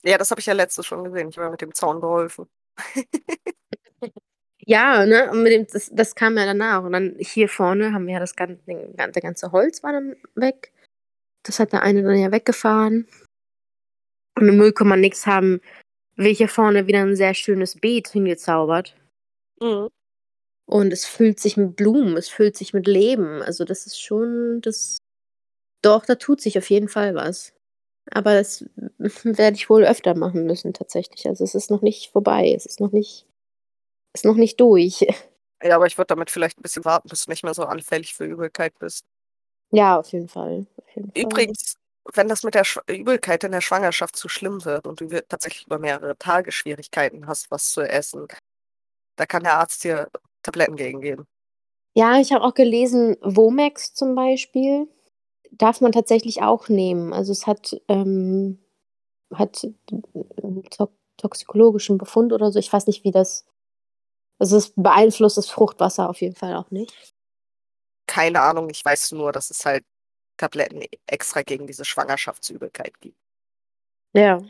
[0.03, 1.29] Ja, das habe ich ja letztes schon gesehen.
[1.29, 2.47] Ich habe mit dem Zaun geholfen.
[4.59, 6.83] ja, ne, und mit dem, das, das kam ja danach.
[6.83, 10.73] Und dann hier vorne haben wir ja das ganze, der ganze Holz war dann weg.
[11.43, 13.07] Das hat der eine dann ja weggefahren.
[14.35, 15.61] Und im 0, nix haben
[16.15, 18.95] wir hier vorne wieder ein sehr schönes Beet hingezaubert.
[19.59, 19.89] Mhm.
[20.65, 23.41] Und es füllt sich mit Blumen, es füllt sich mit Leben.
[23.41, 24.97] Also das ist schon, das.
[25.81, 27.53] Doch, da tut sich auf jeden Fall was.
[28.11, 28.65] Aber das
[29.23, 31.27] werde ich wohl öfter machen müssen, tatsächlich.
[31.27, 32.53] Also es ist noch nicht vorbei.
[32.55, 33.25] Es ist noch nicht,
[34.13, 35.05] ist noch nicht durch.
[35.65, 38.13] Ja, aber ich würde damit vielleicht ein bisschen warten, bis du nicht mehr so anfällig
[38.13, 39.05] für Übelkeit bist.
[39.71, 40.67] Ja, auf jeden Fall.
[40.75, 41.23] Auf jeden Fall.
[41.23, 41.77] Übrigens,
[42.13, 45.65] wenn das mit der Sch Übelkeit in der Schwangerschaft zu schlimm wird und du tatsächlich
[45.65, 48.27] über mehrere Tage Schwierigkeiten hast, was zu essen,
[49.15, 50.09] da kann der Arzt dir
[50.41, 51.25] Tabletten gegen geben.
[51.95, 54.87] Ja, ich habe auch gelesen, Womex zum Beispiel
[55.51, 57.13] darf man tatsächlich auch nehmen.
[57.13, 58.59] Also es hat, ähm,
[59.33, 59.67] hat
[60.41, 62.57] einen to toxikologischen Befund oder so.
[62.57, 63.45] Ich weiß nicht, wie das.
[64.39, 67.13] Also es beeinflusst das Fruchtwasser auf jeden Fall auch nicht.
[68.07, 69.85] Keine Ahnung, ich weiß nur, dass es halt
[70.37, 73.17] Tabletten extra gegen diese Schwangerschaftsübelkeit gibt.
[74.13, 74.41] Ja.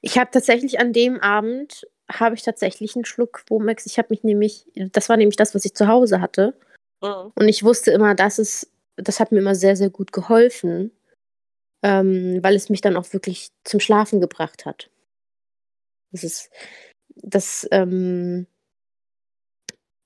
[0.00, 3.86] Ich habe tatsächlich an dem Abend habe ich tatsächlich einen Schluck Womex.
[3.86, 6.54] Ich habe mich nämlich, das war nämlich das, was ich zu Hause hatte.
[7.00, 7.32] Mhm.
[7.34, 10.90] Und ich wusste immer, dass es, das hat mir immer sehr, sehr gut geholfen,
[11.82, 14.90] ähm, weil es mich dann auch wirklich zum Schlafen gebracht hat.
[16.10, 16.50] Das ist,
[17.16, 18.46] das ähm,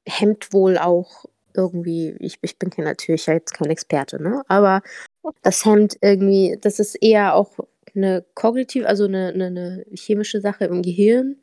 [0.07, 4.42] hemmt wohl auch irgendwie, ich, ich bin natürlich jetzt kein Experte, ne?
[4.49, 4.83] Aber
[5.42, 7.59] das hemmt irgendwie, das ist eher auch
[7.95, 11.37] eine kognitive, also eine, eine, eine chemische Sache im Gehirn.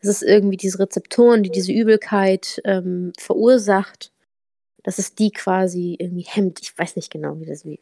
[0.00, 4.12] Das ist irgendwie diese Rezeptoren, die diese Übelkeit ähm, verursacht,
[4.82, 6.60] dass es die quasi irgendwie hemmt.
[6.62, 7.80] Ich weiß nicht genau, wie das wie.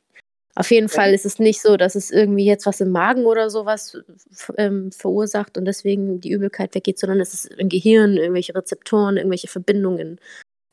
[0.57, 3.51] Auf jeden Fall ist es nicht so, dass es irgendwie jetzt was im Magen oder
[3.51, 3.99] sowas
[4.57, 9.49] ähm, verursacht und deswegen die Übelkeit weggeht, sondern es ist im Gehirn, irgendwelche Rezeptoren, irgendwelche
[9.49, 10.21] Verbindungen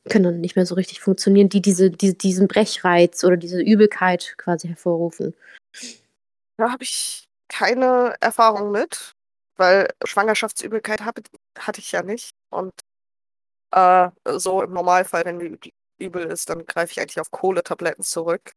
[0.10, 4.36] können dann nicht mehr so richtig funktionieren, die diese, die, diesen Brechreiz oder diese Übelkeit
[4.38, 5.36] quasi hervorrufen.
[6.58, 9.14] Da habe ich keine Erfahrung mit,
[9.58, 11.20] weil Schwangerschaftsübelkeit hab,
[11.60, 12.32] hatte ich ja nicht.
[12.50, 12.74] Und
[13.72, 15.58] äh, so im Normalfall, wenn mir
[16.00, 18.54] übel ist, dann greife ich eigentlich auf Kohletabletten zurück.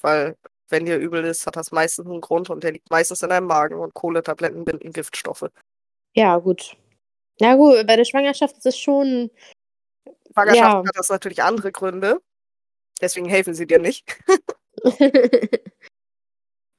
[0.00, 0.36] Weil
[0.68, 3.46] wenn dir übel ist, hat das meistens einen Grund und der liegt meistens in deinem
[3.46, 5.50] Magen und Kohletabletten binden Giftstoffe.
[6.14, 6.76] Ja, gut.
[7.40, 9.30] Ja, gut, bei der Schwangerschaft ist es schon.
[10.34, 10.84] Schwangerschaft ja.
[10.86, 12.20] hat das natürlich andere Gründe.
[13.00, 14.04] Deswegen helfen sie dir nicht.
[14.82, 14.92] Um,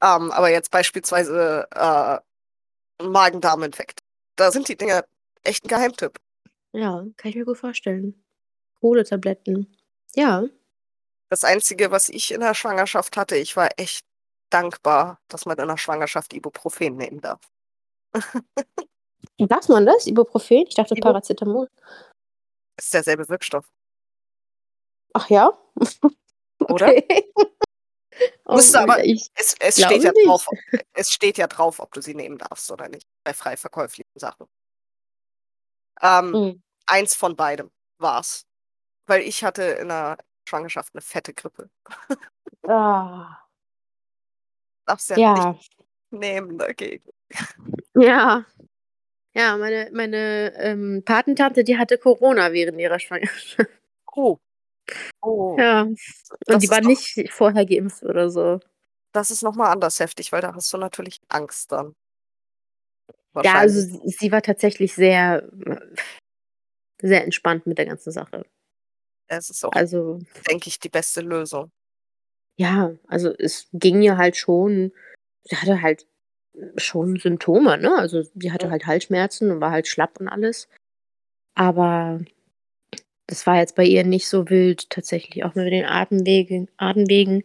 [0.00, 2.18] aber jetzt beispielsweise äh,
[3.02, 4.00] Magen-Darm-Infekt.
[4.36, 5.04] Da sind die Dinger
[5.42, 6.18] echt ein Geheimtipp.
[6.72, 8.22] Ja, kann ich mir gut vorstellen.
[8.80, 9.74] Kohletabletten.
[10.14, 10.44] Ja.
[11.28, 14.04] Das Einzige, was ich in der Schwangerschaft hatte, ich war echt
[14.50, 17.40] dankbar, dass man in der Schwangerschaft Ibuprofen nehmen darf.
[19.38, 20.06] darf man das?
[20.06, 20.66] Ibuprofen?
[20.68, 21.68] Ich dachte Ibu Paracetamol.
[22.76, 23.70] Ist derselbe Wirkstoff.
[25.14, 25.50] Ach ja?
[26.60, 26.92] Oder?
[28.48, 30.26] Müsste aber, ich es, es steht ja nicht.
[30.26, 30.46] drauf,
[30.94, 34.46] es steht ja drauf, ob du sie nehmen darfst oder nicht, bei frei verkäuflichen Sachen.
[36.00, 36.62] Ähm, mhm.
[36.86, 38.46] Eins von beidem war's.
[39.06, 41.70] Weil ich hatte in der Schwangerschaft eine fette Grippe.
[42.68, 43.38] Ah.
[44.86, 45.52] Darfst ja, ja.
[45.52, 45.76] nicht
[46.10, 47.08] nehmen dagegen.
[47.94, 48.44] Ja.
[49.36, 53.68] Ja, meine, meine ähm, Patentante, die hatte Corona während ihrer Schwangerschaft.
[54.14, 54.38] Oh.
[55.20, 55.56] Oh.
[55.58, 55.82] Ja.
[55.82, 55.98] Und
[56.46, 58.60] das die war doch, nicht vorher geimpft oder so.
[59.12, 61.94] Das ist nochmal anders heftig, weil da hast du natürlich Angst dann.
[63.42, 65.46] Ja, also sie war tatsächlich sehr,
[67.02, 68.46] sehr entspannt mit der ganzen Sache.
[69.26, 71.70] Es ist auch, also, denke ich, die beste Lösung.
[72.56, 74.92] Ja, also es ging ihr halt schon,
[75.44, 76.06] sie hatte halt
[76.76, 77.94] schon Symptome, ne?
[77.96, 80.68] Also sie hatte halt Halsschmerzen und war halt schlapp und alles.
[81.54, 82.20] Aber
[83.26, 85.44] das war jetzt bei ihr nicht so wild, tatsächlich.
[85.44, 87.42] Auch mit den Atemwegen, Atemwegen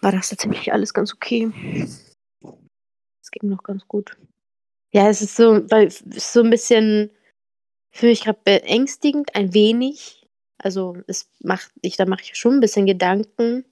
[0.00, 1.50] war das tatsächlich alles ganz okay.
[3.22, 4.16] Es ging noch ganz gut.
[4.92, 7.10] Ja, es ist so, weil es ist so ein bisschen
[7.92, 10.26] für mich gerade beängstigend, ein wenig.
[10.58, 13.64] Also es macht, ich, da mache ich schon ein bisschen Gedanken.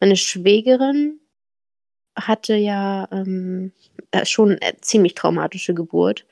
[0.00, 1.20] Meine Schwägerin
[2.16, 3.72] hatte ja ähm,
[4.10, 6.24] äh, schon eine ziemlich traumatische Geburt,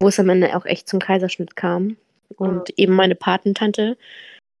[0.00, 1.96] wo es am Ende auch echt zum Kaiserschnitt kam.
[2.36, 2.74] Und mhm.
[2.76, 3.96] eben meine Patentante,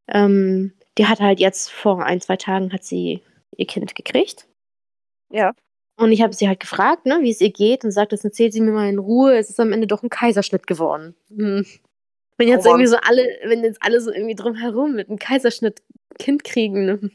[0.08, 3.22] ähm, die hat halt jetzt vor ein, zwei Tagen hat sie
[3.56, 4.46] ihr Kind gekriegt.
[5.30, 5.52] Ja.
[5.96, 8.52] Und ich habe sie halt gefragt, ne, wie es ihr geht und sagt, das erzählt
[8.52, 9.36] sie mir mal in Ruhe.
[9.36, 11.14] Es ist am Ende doch ein Kaiserschnitt geworden.
[11.28, 11.64] Hm.
[12.36, 15.82] Wenn jetzt oh, irgendwie so alle, wenn jetzt alle so irgendwie drumherum mit einem Kaiserschnitt
[16.18, 16.84] Kind kriegen.
[16.84, 17.10] Ne?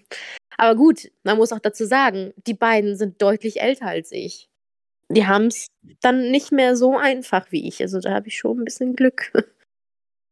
[0.60, 4.50] Aber gut, man muss auch dazu sagen, die beiden sind deutlich älter als ich.
[5.08, 5.68] Die haben es
[6.02, 7.82] dann nicht mehr so einfach wie ich.
[7.82, 9.32] Also da habe ich schon ein bisschen Glück.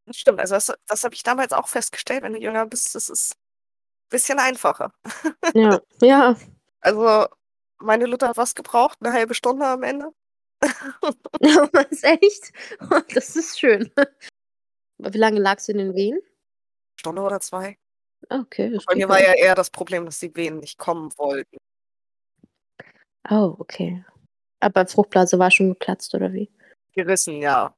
[0.10, 0.40] Das stimmt.
[0.40, 4.10] Also das, das habe ich damals auch festgestellt, wenn du jünger bist, das ist ein
[4.10, 4.94] bisschen einfacher.
[5.54, 6.38] Ja, ja.
[6.80, 7.26] Also
[7.80, 10.13] meine Luther hat was gebraucht, eine halbe Stunde am Ende.
[10.62, 12.54] was echt?
[13.13, 13.92] Das ist schön.
[14.98, 16.22] Wie lange lagst du in den Wehen?
[16.96, 17.78] Stunde oder zwei.
[18.30, 18.71] Okay.
[18.71, 21.58] Das Bei mir war ja eher das Problem, dass die Wehen nicht kommen wollten.
[23.30, 24.03] Oh, okay.
[24.60, 26.49] Aber Fruchtblase war schon geplatzt, oder wie?
[26.93, 27.75] Gerissen, ja.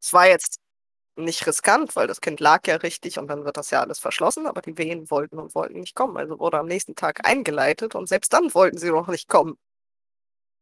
[0.00, 0.60] Es war jetzt
[1.16, 4.46] nicht riskant, weil das Kind lag ja richtig und dann wird das ja alles verschlossen,
[4.46, 6.16] aber die Wehen wollten und wollten nicht kommen.
[6.16, 9.56] Also wurde am nächsten Tag eingeleitet und selbst dann wollten sie noch nicht kommen.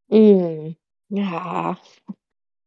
[0.09, 0.77] Mm,
[1.09, 1.79] ja.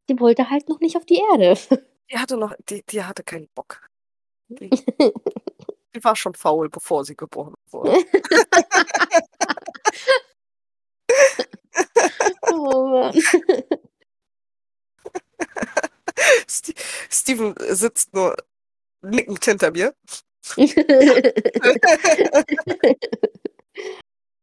[0.09, 1.55] Die wollte halt noch nicht auf die Erde.
[2.11, 3.89] Die hatte noch, die, die hatte keinen Bock.
[4.47, 4.69] Die,
[5.95, 7.91] die war schon faul, bevor sie geboren wurde.
[12.51, 13.13] oh Mann.
[17.09, 18.35] Steven sitzt nur
[19.01, 19.95] nickend hinter mir.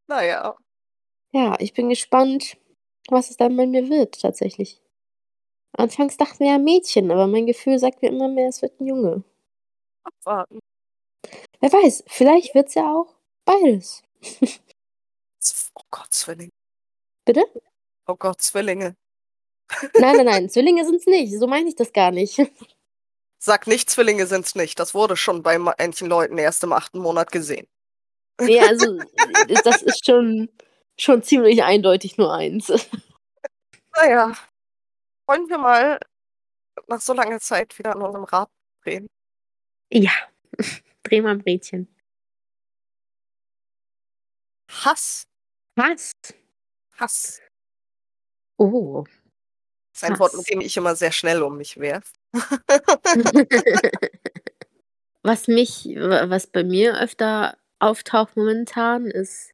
[0.07, 0.55] naja.
[1.31, 2.57] Ja, ich bin gespannt,
[3.09, 4.81] was es dann bei mir wird, tatsächlich.
[5.73, 8.87] Anfangs dachten wir ja Mädchen, aber mein Gefühl sagt mir immer mehr, es wird ein
[8.87, 9.23] Junge.
[10.03, 10.59] Abwarten.
[11.59, 13.15] Wer weiß, vielleicht wird es ja auch
[13.45, 14.03] beides.
[15.75, 16.51] oh Gott, Zwillinge.
[17.25, 17.45] Bitte?
[18.07, 18.95] Oh Gott, Zwillinge.
[19.97, 21.37] Nein, nein, nein, Zwillinge sind es nicht.
[21.37, 22.41] So meine ich das gar nicht.
[23.39, 24.79] Sag nicht, Zwillinge sind es nicht.
[24.79, 27.67] Das wurde schon bei manchen Leuten erst im achten Monat gesehen.
[28.39, 28.99] Nee, also
[29.63, 30.49] das ist schon,
[30.97, 32.71] schon ziemlich eindeutig nur eins.
[33.95, 34.33] Naja,
[35.27, 35.99] wollen wir mal
[36.87, 38.49] nach so langer Zeit wieder an unserem Rad
[38.83, 39.07] drehen?
[39.91, 40.11] Ja,
[41.03, 41.87] dreh mal ein Rädchen.
[44.69, 45.27] Hass.
[45.75, 46.11] Was?
[46.97, 47.41] Hass.
[48.57, 49.03] Oh.
[49.93, 50.19] Das ist ein Hass.
[50.19, 52.11] Wort, mit dem ich immer sehr schnell um mich werfe.
[55.23, 59.51] was mich, was bei mir öfter auftaucht momentan, ist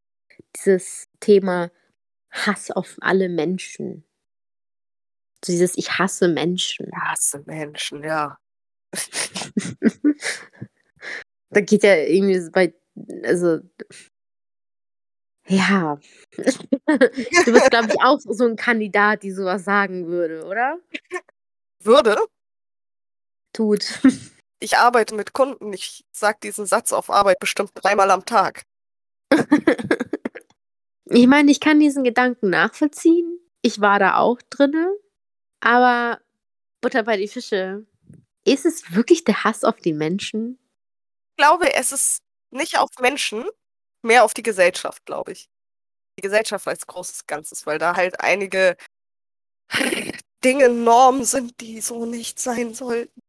[0.55, 1.71] dieses Thema
[2.31, 4.05] Hass auf alle Menschen.
[5.43, 6.87] So dieses Ich hasse Menschen.
[6.87, 8.37] Ich hasse Menschen, ja.
[11.51, 12.73] Da geht ja irgendwie so bei,
[13.23, 13.59] also,
[15.47, 15.97] ja.
[16.37, 20.77] du bist, glaube ich, auch so ein Kandidat, die sowas sagen würde, oder?
[21.83, 22.17] Würde?
[23.53, 23.99] Tut.
[24.59, 25.73] Ich arbeite mit Kunden.
[25.73, 28.63] Ich sage diesen Satz auf Arbeit bestimmt dreimal am Tag.
[31.05, 33.39] ich meine, ich kann diesen Gedanken nachvollziehen.
[33.61, 34.93] Ich war da auch drinne.
[35.61, 36.19] Aber
[36.81, 37.85] Butter bei die Fische.
[38.45, 40.58] Ist es wirklich der Hass auf die Menschen?
[41.39, 42.21] Ich glaube, es ist
[42.51, 43.47] nicht auf Menschen,
[44.01, 45.47] mehr auf die Gesellschaft, glaube ich.
[46.17, 48.75] Die Gesellschaft als großes Ganzes, weil da halt einige
[50.43, 53.21] Dinge, Normen sind, die so nicht sein sollten.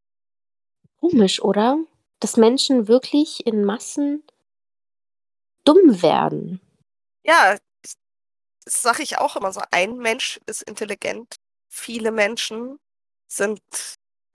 [0.99, 1.79] Komisch, oder?
[2.18, 4.25] Dass Menschen wirklich in Massen
[5.62, 6.61] dumm werden.
[7.23, 7.94] Ja, das,
[8.64, 9.62] das sage ich auch immer so.
[9.70, 11.37] Ein Mensch ist intelligent,
[11.68, 12.81] viele Menschen
[13.29, 13.61] sind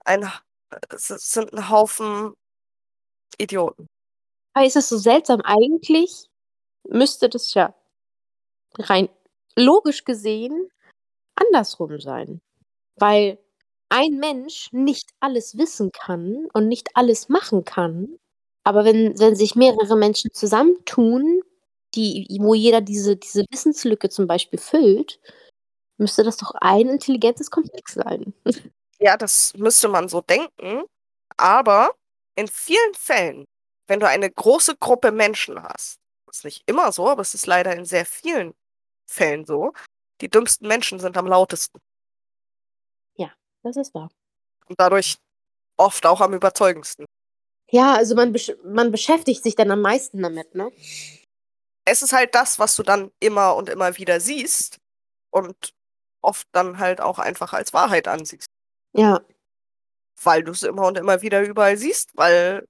[0.06, 0.32] ein,
[0.96, 2.32] sind ein Haufen
[3.38, 3.86] Idioten.
[4.54, 5.40] Aber ist es so seltsam?
[5.42, 6.26] Eigentlich
[6.88, 7.74] müsste das ja
[8.78, 9.08] rein
[9.56, 10.68] logisch gesehen
[11.34, 12.40] andersrum sein.
[12.96, 13.38] Weil
[13.88, 18.18] ein Mensch nicht alles wissen kann und nicht alles machen kann.
[18.64, 21.42] Aber wenn, wenn sich mehrere Menschen zusammentun,
[21.94, 25.20] die, wo jeder diese, diese Wissenslücke zum Beispiel füllt,
[25.98, 28.34] müsste das doch ein intelligentes Komplex sein.
[28.98, 30.84] Ja, das müsste man so denken.
[31.36, 31.90] Aber
[32.36, 33.46] in vielen Fällen,
[33.88, 35.98] wenn du eine große Gruppe Menschen hast,
[36.30, 38.54] ist nicht immer so, aber es ist leider in sehr vielen
[39.08, 39.72] Fällen so,
[40.20, 41.78] die dümmsten Menschen sind am lautesten.
[43.16, 44.10] Ja, das ist wahr.
[44.66, 45.16] Und dadurch
[45.76, 47.06] oft auch am überzeugendsten.
[47.70, 50.70] Ja, also man, besch man beschäftigt sich dann am meisten damit, ne?
[51.84, 54.78] Es ist halt das, was du dann immer und immer wieder siehst
[55.30, 55.72] und
[56.20, 58.48] oft dann halt auch einfach als Wahrheit ansiehst.
[58.92, 59.20] Ja.
[60.22, 62.66] Weil du es immer und immer wieder überall siehst, weil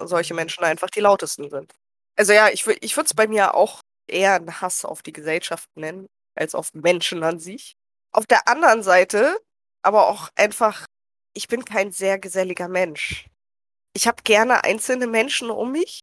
[0.00, 1.72] solche Menschen einfach die lautesten sind.
[2.16, 5.68] Also ja, ich, ich würde es bei mir auch eher einen Hass auf die Gesellschaft
[5.74, 7.74] nennen, als auf Menschen an sich.
[8.12, 9.38] Auf der anderen Seite
[9.82, 10.86] aber auch einfach,
[11.34, 13.26] ich bin kein sehr geselliger Mensch.
[13.94, 16.00] Ich habe gerne einzelne Menschen um mich,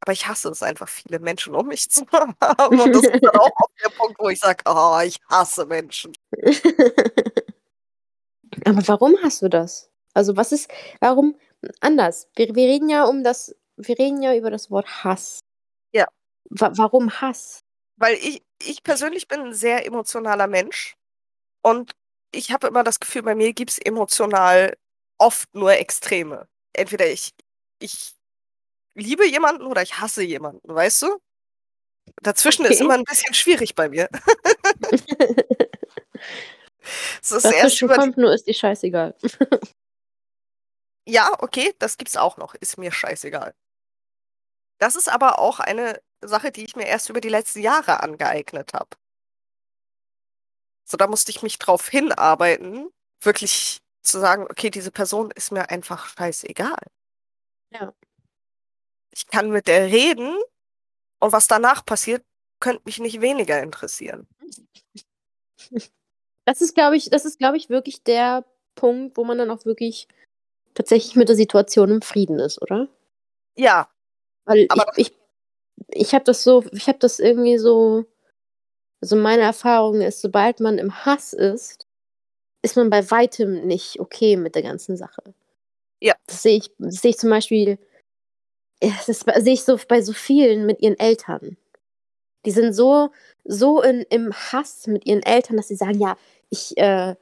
[0.00, 2.34] aber ich hasse es einfach, viele Menschen um mich zu haben.
[2.80, 6.12] Und das ist dann auch auf der Punkt, wo ich sage, oh, ich hasse Menschen.
[8.64, 9.90] aber warum hast du das?
[10.14, 10.70] Also was ist,
[11.00, 11.36] warum
[11.80, 12.28] anders?
[12.36, 15.40] Wir, wir reden ja um das, wir reden ja über das Wort Hass.
[15.92, 16.06] Ja.
[16.50, 17.60] Wa warum Hass?
[17.96, 20.96] Weil ich, ich persönlich bin ein sehr emotionaler Mensch
[21.62, 21.92] und
[22.32, 24.76] ich habe immer das Gefühl, bei mir gibt es emotional
[25.18, 26.48] oft nur Extreme.
[26.72, 27.32] Entweder ich,
[27.80, 28.14] ich
[28.94, 31.18] liebe jemanden oder ich hasse jemanden, weißt du?
[32.22, 32.74] Dazwischen okay.
[32.74, 34.08] ist immer ein bisschen schwierig bei mir.
[37.22, 39.14] es ist Dazwischen erst kommt nur ist die scheißegal.
[41.06, 42.54] ja, okay, das gibt's auch noch.
[42.54, 43.54] Ist mir scheißegal.
[44.78, 48.72] Das ist aber auch eine Sache, die ich mir erst über die letzten Jahre angeeignet
[48.72, 48.96] habe.
[50.84, 55.70] So, da musste ich mich drauf hinarbeiten, wirklich zu sagen, okay, diese Person ist mir
[55.70, 56.82] einfach scheißegal.
[57.70, 57.92] Ja.
[59.12, 60.36] Ich kann mit der reden
[61.20, 62.24] und was danach passiert,
[62.60, 64.26] könnte mich nicht weniger interessieren.
[66.50, 69.64] Das ist, glaube ich, das ist, glaube ich, wirklich der Punkt, wo man dann auch
[69.66, 70.08] wirklich
[70.74, 72.88] tatsächlich mit der Situation im Frieden ist, oder?
[73.56, 73.88] Ja.
[74.46, 75.16] Weil aber ich, ich,
[75.90, 78.04] ich habe das so, ich habe das irgendwie so,
[79.00, 81.86] also meine Erfahrung ist, sobald man im Hass ist,
[82.62, 85.22] ist man bei weitem nicht okay mit der ganzen Sache.
[86.00, 86.16] Ja.
[86.26, 87.78] Das sehe ich, das sehe ich zum Beispiel,
[88.80, 91.56] das sehe ich so bei so vielen mit ihren Eltern.
[92.44, 93.10] Die sind so,
[93.44, 96.16] so in, im Hass mit ihren Eltern, dass sie sagen, ja,
[96.50, 97.16] ich äh,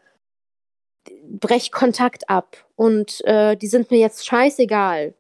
[1.28, 5.14] brech Kontakt ab und äh, die sind mir jetzt scheißegal.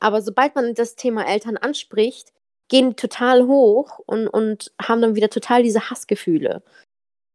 [0.00, 2.32] Aber sobald man das Thema Eltern anspricht,
[2.68, 6.62] gehen die total hoch und, und haben dann wieder total diese Hassgefühle.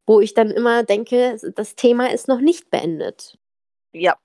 [0.08, 3.38] Wo ich dann immer denke, das Thema ist noch nicht beendet.
[3.92, 4.18] Ja.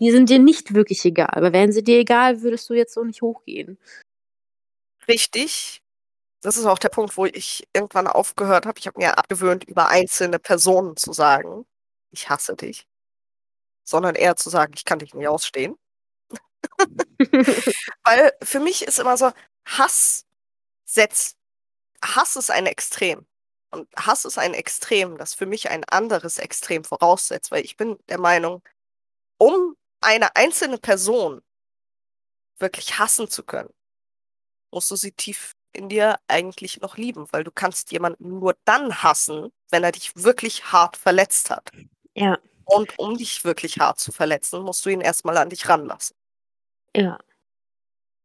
[0.00, 1.30] Die sind dir nicht wirklich egal.
[1.32, 3.78] Aber wären sie dir egal, würdest du jetzt so nicht hochgehen.
[5.06, 5.82] Richtig.
[6.40, 8.78] Das ist auch der Punkt, wo ich irgendwann aufgehört habe.
[8.78, 11.66] Ich habe mir abgewöhnt, über einzelne Personen zu sagen,
[12.10, 12.86] ich hasse dich,
[13.84, 15.76] sondern eher zu sagen, ich kann dich nicht ausstehen.
[18.04, 19.32] Weil für mich ist immer so,
[19.66, 20.26] Hass
[20.84, 21.36] setzt,
[22.04, 23.26] Hass ist ein Extrem.
[23.70, 27.98] Und Hass ist ein Extrem, das für mich ein anderes Extrem voraussetzt, weil ich bin
[28.08, 28.62] der Meinung,
[29.38, 31.42] um eine einzelne Person
[32.58, 33.72] wirklich hassen zu können,
[34.72, 39.02] musst du sie tief in dir eigentlich noch lieben, weil du kannst jemanden nur dann
[39.02, 41.70] hassen, wenn er dich wirklich hart verletzt hat.
[42.14, 42.38] Ja.
[42.64, 46.16] Und um dich wirklich hart zu verletzen, musst du ihn erstmal an dich ranlassen.
[46.96, 47.18] Ja.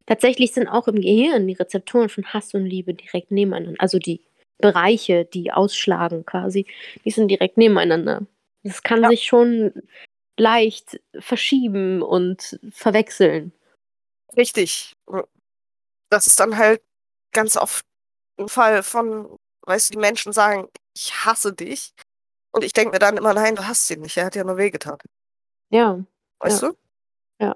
[0.06, 3.80] Tatsächlich sind auch im Gehirn die Rezeptoren von Hass und Liebe direkt nebeneinander.
[3.80, 4.22] Also die
[4.60, 6.68] Bereiche, die ausschlagen quasi,
[7.04, 8.26] die sind direkt nebeneinander.
[8.64, 9.10] Das kann ja.
[9.10, 9.74] sich schon
[10.38, 13.52] leicht verschieben und verwechseln.
[14.36, 14.94] Richtig.
[16.10, 16.82] Das ist dann halt
[17.36, 17.86] ganz oft
[18.40, 21.94] ein Fall von, weißt du, die Menschen sagen, ich hasse dich.
[22.52, 24.58] Und ich denke mir dann immer, nein, du hast ihn nicht, er hat ja nur
[24.58, 24.98] wehgetan.
[25.70, 26.04] Ja.
[26.40, 26.70] Weißt ja.
[26.70, 26.76] du?
[27.40, 27.56] Ja.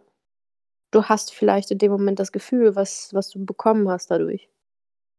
[0.92, 4.50] Du hast vielleicht in dem Moment das Gefühl, was, was du bekommen hast dadurch.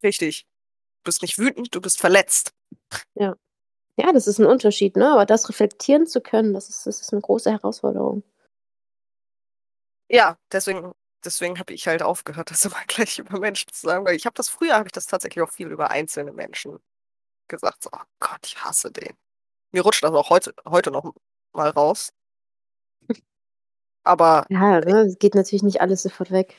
[0.02, 0.46] Richtig.
[0.98, 2.52] Du bist nicht wütend, du bist verletzt.
[3.14, 3.36] Ja.
[3.96, 5.12] Ja, das ist ein Unterschied, ne?
[5.12, 8.22] Aber das reflektieren zu können, das ist, das ist eine große Herausforderung.
[10.08, 10.92] Ja, deswegen
[11.24, 14.34] deswegen habe ich halt aufgehört, das immer gleich über Menschen zu sagen, weil ich habe
[14.34, 16.78] das früher, habe ich das tatsächlich auch viel über einzelne Menschen
[17.48, 17.82] gesagt.
[17.84, 19.14] So, oh Gott, ich hasse den.
[19.72, 21.14] Mir rutscht das auch heute, heute noch
[21.52, 22.12] mal raus.
[24.04, 24.46] Aber.
[24.48, 25.02] Ja, ne?
[25.02, 26.56] es geht natürlich nicht alles sofort weg.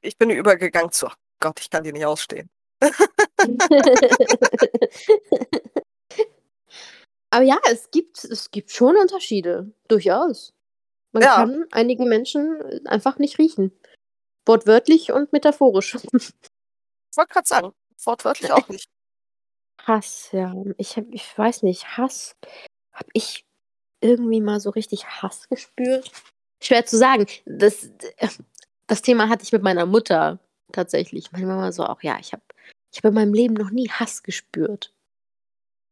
[0.00, 2.48] Ich bin übergegangen zu, oh Gott, ich kann die nicht ausstehen.
[7.30, 10.52] Aber ja, es gibt, es gibt schon Unterschiede, durchaus.
[11.14, 11.36] Man ja.
[11.36, 13.72] kann einige Menschen einfach nicht riechen.
[14.46, 15.96] Wortwörtlich und metaphorisch.
[17.10, 17.72] Ich wollte gerade sagen,
[18.04, 18.88] wortwörtlich auch nicht.
[19.80, 20.52] Hass, ja.
[20.78, 22.34] Ich, hab, ich weiß nicht, Hass.
[22.92, 23.46] Habe ich
[24.00, 26.10] irgendwie mal so richtig Hass gespürt?
[26.60, 27.26] Schwer zu sagen.
[27.46, 27.88] Das,
[28.88, 30.40] das Thema hatte ich mit meiner Mutter
[30.72, 31.30] tatsächlich.
[31.30, 32.42] Meine Mama so auch, ja, ich habe
[32.90, 34.92] ich hab in meinem Leben noch nie Hass gespürt.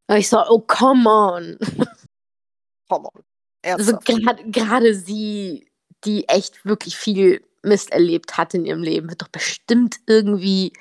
[0.09, 1.59] Aber ich so, oh, come on.
[2.89, 3.23] Come on.
[3.65, 5.71] Also gerade sie,
[6.05, 10.73] die echt wirklich viel Mist erlebt hat in ihrem Leben, wird doch bestimmt irgendwie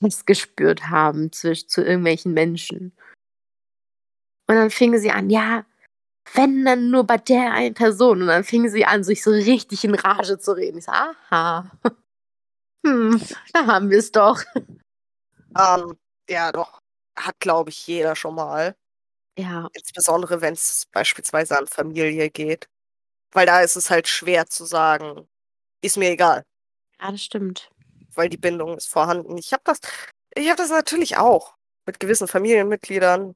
[0.00, 2.92] was gespürt haben zu, zu irgendwelchen Menschen.
[4.48, 5.64] Und dann fing sie an, ja,
[6.34, 8.22] wenn dann nur bei der einen Person.
[8.22, 10.78] Und dann fing sie an, sich so richtig in Rage zu reden.
[10.78, 11.70] Ich so, aha.
[12.82, 13.20] Hm,
[13.52, 14.42] da haben wir es doch.
[15.54, 15.98] Ähm,
[16.30, 16.80] ja, doch.
[17.14, 18.74] Hat, glaube ich, jeder schon mal.
[19.40, 19.68] Ja.
[19.72, 22.68] Insbesondere, wenn es beispielsweise an Familie geht.
[23.32, 25.28] Weil da ist es halt schwer zu sagen,
[25.82, 26.44] ist mir egal.
[27.00, 27.70] Ja, das stimmt.
[28.14, 29.38] Weil die Bindung ist vorhanden.
[29.38, 29.80] Ich habe das,
[30.34, 33.34] ich habe das natürlich auch mit gewissen Familienmitgliedern.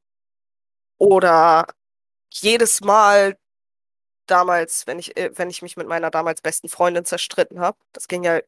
[0.99, 1.67] Oder
[2.33, 3.37] jedes Mal
[4.27, 8.09] damals, wenn ich, äh, wenn ich mich mit meiner damals besten Freundin zerstritten habe, das
[8.09, 8.40] ging ja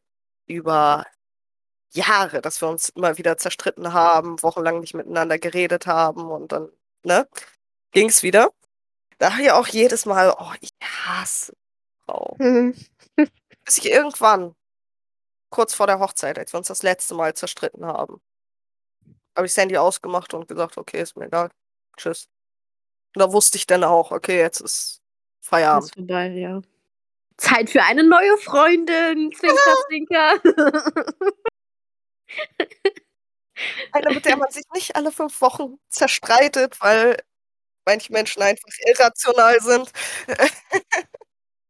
[0.46, 1.06] über
[1.92, 6.70] Jahre, dass wir uns immer wieder zerstritten haben, wochenlang nicht miteinander geredet haben und dann
[7.06, 7.28] ne,
[7.92, 8.50] ging es wieder.
[9.18, 11.54] Da habe ich auch jedes Mal, oh, ich hasse
[12.04, 12.36] Frau.
[12.38, 12.74] Mhm.
[13.64, 14.54] Bis ich irgendwann,
[15.50, 18.20] kurz vor der Hochzeit, als wir uns das letzte Mal zerstritten haben,
[19.34, 21.50] habe ich Sandy ausgemacht und gesagt, okay, ist mir egal.
[21.96, 22.28] Tschüss.
[23.14, 25.00] Und da wusste ich dann auch, okay, jetzt ist
[25.40, 25.84] Feierabend.
[25.84, 26.60] Ist vorbei, ja.
[27.38, 30.40] Zeit für eine neue Freundin, Zwinker, Zwinker.
[33.92, 37.16] Eine, mit der man sich nicht alle fünf Wochen zerstreitet, weil
[37.84, 39.90] manche Menschen einfach irrational sind.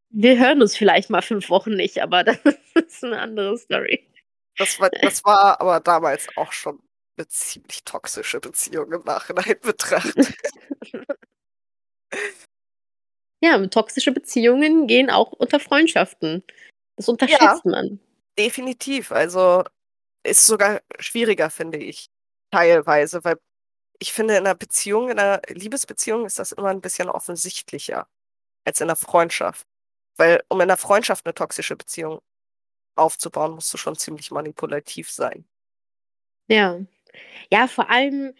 [0.09, 2.37] Wir hören uns vielleicht mal fünf Wochen nicht, aber das
[2.75, 4.07] ist eine andere Story.
[4.57, 6.81] Das war, das war aber damals auch schon
[7.17, 10.33] eine ziemlich toxische Beziehung im Nachhinein betrachtet.
[13.39, 16.43] Ja, toxische Beziehungen gehen auch unter Freundschaften.
[16.95, 17.99] Das unterschätzt ja, man.
[18.37, 19.11] Definitiv.
[19.11, 19.63] Also
[20.27, 22.09] ist sogar schwieriger, finde ich.
[22.51, 23.37] Teilweise, weil
[23.99, 28.07] ich finde, in einer Beziehung, in einer Liebesbeziehung ist das immer ein bisschen offensichtlicher
[28.65, 29.67] als in einer Freundschaft.
[30.17, 32.21] Weil, um in einer Freundschaft eine toxische Beziehung
[32.95, 35.45] aufzubauen, musst du schon ziemlich manipulativ sein.
[36.47, 36.79] Ja.
[37.51, 38.33] Ja, vor allem,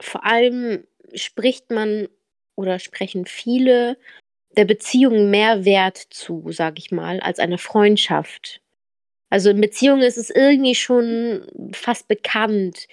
[0.00, 2.08] vor allem spricht man
[2.54, 3.98] oder sprechen viele
[4.56, 8.61] der Beziehung mehr Wert zu, sag ich mal, als einer Freundschaft.
[9.32, 12.86] Also in Beziehungen ist es irgendwie schon fast bekannt,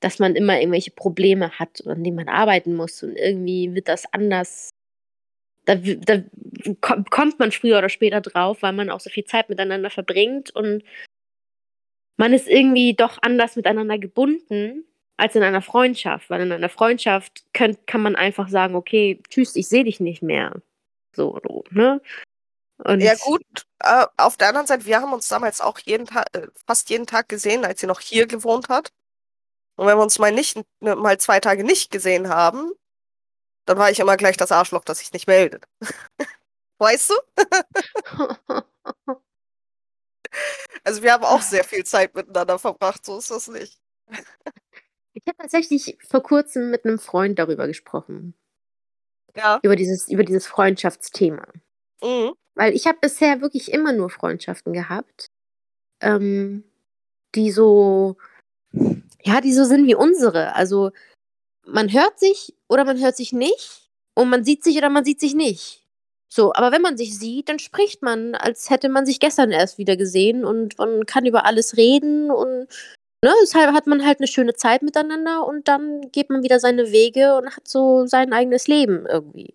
[0.00, 3.02] dass man immer irgendwelche Probleme hat, an denen man arbeiten muss.
[3.02, 4.68] Und irgendwie wird das anders.
[5.64, 6.22] Da, da
[6.82, 10.50] kommt man früher oder später drauf, weil man auch so viel Zeit miteinander verbringt.
[10.50, 10.84] Und
[12.18, 14.84] man ist irgendwie doch anders miteinander gebunden
[15.16, 19.56] als in einer Freundschaft, weil in einer Freundschaft kann, kann man einfach sagen, okay, tschüss,
[19.56, 20.60] ich sehe dich nicht mehr.
[21.14, 21.40] So
[21.70, 22.02] ne?
[22.78, 23.42] Und ja gut,
[23.80, 27.06] äh, auf der anderen Seite, wir haben uns damals auch jeden Tag, äh, fast jeden
[27.06, 28.92] Tag gesehen, als sie noch hier gewohnt hat.
[29.76, 32.72] Und wenn wir uns mal nicht, ne, mal zwei Tage nicht gesehen haben,
[33.64, 35.64] dann war ich immer gleich das Arschloch, das sich nicht meldet.
[36.78, 37.14] weißt du?
[40.84, 43.80] also wir haben auch sehr viel Zeit miteinander verbracht, so ist das nicht.
[45.14, 48.34] ich habe tatsächlich vor kurzem mit einem Freund darüber gesprochen.
[49.34, 49.60] Ja.
[49.62, 51.46] Über dieses, über dieses Freundschaftsthema.
[52.02, 52.34] Mhm.
[52.56, 55.26] Weil ich habe bisher wirklich immer nur Freundschaften gehabt,
[56.00, 56.64] ähm,
[57.34, 58.16] die so,
[59.22, 60.54] ja, die so sind wie unsere.
[60.54, 60.90] Also
[61.66, 65.20] man hört sich oder man hört sich nicht und man sieht sich oder man sieht
[65.20, 65.86] sich nicht.
[66.32, 69.78] So, aber wenn man sich sieht, dann spricht man, als hätte man sich gestern erst
[69.78, 72.68] wieder gesehen und man kann über alles reden und
[73.24, 76.90] ne, deshalb hat man halt eine schöne Zeit miteinander und dann geht man wieder seine
[76.90, 79.54] Wege und hat so sein eigenes Leben irgendwie.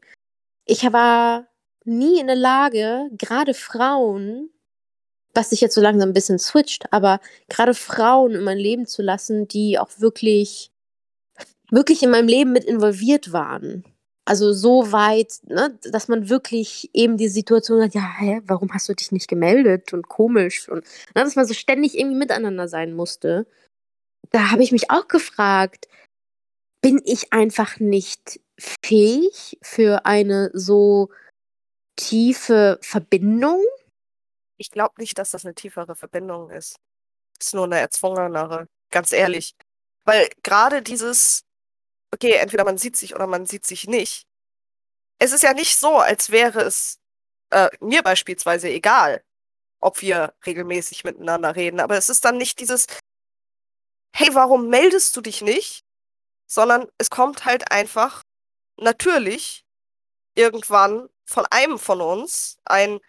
[0.65, 1.50] Ich war
[1.86, 4.49] nie in der Lage, gerade Frauen,
[5.34, 7.19] was sich jetzt so langsam ein bisschen switcht, aber
[7.49, 10.71] gerade Frauen in mein Leben zu lassen, die auch wirklich,
[11.69, 13.86] wirklich in meinem Leben mit involviert waren.
[14.25, 18.88] Also so weit, ne, dass man wirklich eben die Situation hat, ja, hä, warum hast
[18.88, 22.93] du dich nicht gemeldet und komisch und ne, dass man so ständig irgendwie miteinander sein
[22.93, 23.47] musste.
[24.29, 25.88] Da habe ich mich auch gefragt,
[26.82, 31.09] bin ich einfach nicht fähig für eine so
[31.95, 33.63] tiefe Verbindung?
[34.57, 36.75] Ich glaube nicht, dass das eine tiefere Verbindung ist.
[37.39, 39.55] Es ist nur eine erzwungenere, ganz ehrlich.
[40.05, 41.43] Weil gerade dieses,
[42.13, 44.23] okay, entweder man sieht sich oder man sieht sich nicht.
[45.19, 46.99] Es ist ja nicht so, als wäre es
[47.51, 49.23] äh, mir beispielsweise egal,
[49.79, 51.79] ob wir regelmäßig miteinander reden.
[51.79, 52.87] Aber es ist dann nicht dieses,
[54.15, 55.83] hey, warum meldest du dich nicht?
[56.47, 58.23] Sondern es kommt halt einfach
[58.77, 59.63] natürlich
[60.35, 62.99] irgendwann von einem von uns ein,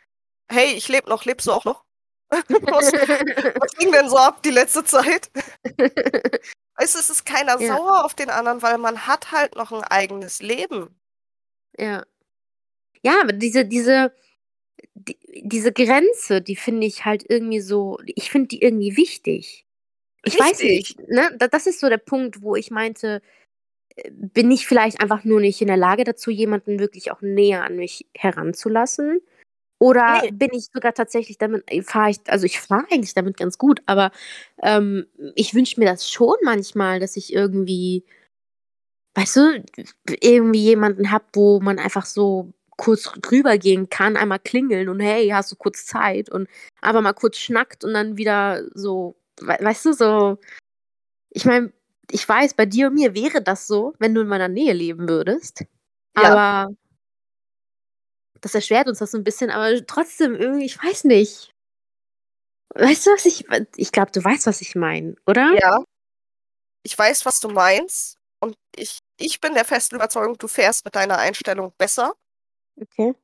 [0.49, 1.85] hey, ich lebe noch, lebst du auch noch?
[2.31, 5.31] was, was ging denn so ab die letzte Zeit?
[6.77, 7.77] Weißt du, es ist keiner ja.
[7.77, 10.99] sauer auf den anderen, weil man hat halt noch ein eigenes Leben.
[11.77, 12.05] Ja.
[13.03, 14.15] Ja, aber diese, diese,
[14.95, 19.67] die, diese Grenze, die finde ich halt irgendwie so, ich finde die irgendwie wichtig.
[20.25, 20.49] Ich Richtig.
[20.49, 21.37] weiß nicht, ne?
[21.51, 23.21] Das ist so der Punkt, wo ich meinte,
[24.11, 27.77] bin ich vielleicht einfach nur nicht in der Lage dazu, jemanden wirklich auch näher an
[27.77, 29.21] mich heranzulassen?
[29.79, 30.31] Oder nee.
[30.31, 33.83] bin ich sogar tatsächlich damit, äh, fahre ich, also ich fahre eigentlich damit ganz gut,
[33.87, 34.13] aber
[34.63, 38.05] ähm, ich wünsche mir das schon manchmal, dass ich irgendwie,
[39.15, 39.65] weißt du,
[40.21, 45.51] irgendwie jemanden habe, wo man einfach so kurz rübergehen kann, einmal klingeln und hey, hast
[45.51, 46.49] du kurz Zeit und
[46.81, 50.39] aber mal kurz schnackt und dann wieder so, weißt du, so,
[51.31, 51.73] ich meine,
[52.11, 55.09] ich weiß, bei dir und mir wäre das so, wenn du in meiner Nähe leben
[55.09, 55.65] würdest.
[56.17, 56.25] Ja.
[56.25, 56.75] Aber
[58.41, 61.53] das erschwert uns das so ein bisschen, aber trotzdem irgendwie, ich weiß nicht.
[62.75, 63.47] Weißt du, was ich.
[63.77, 65.55] Ich glaube, du weißt, was ich meine, oder?
[65.61, 65.85] Ja.
[66.83, 68.19] Ich weiß, was du meinst.
[68.41, 72.15] Und ich, ich bin der festen Überzeugung, du fährst mit deiner Einstellung besser.
[72.81, 73.15] Okay.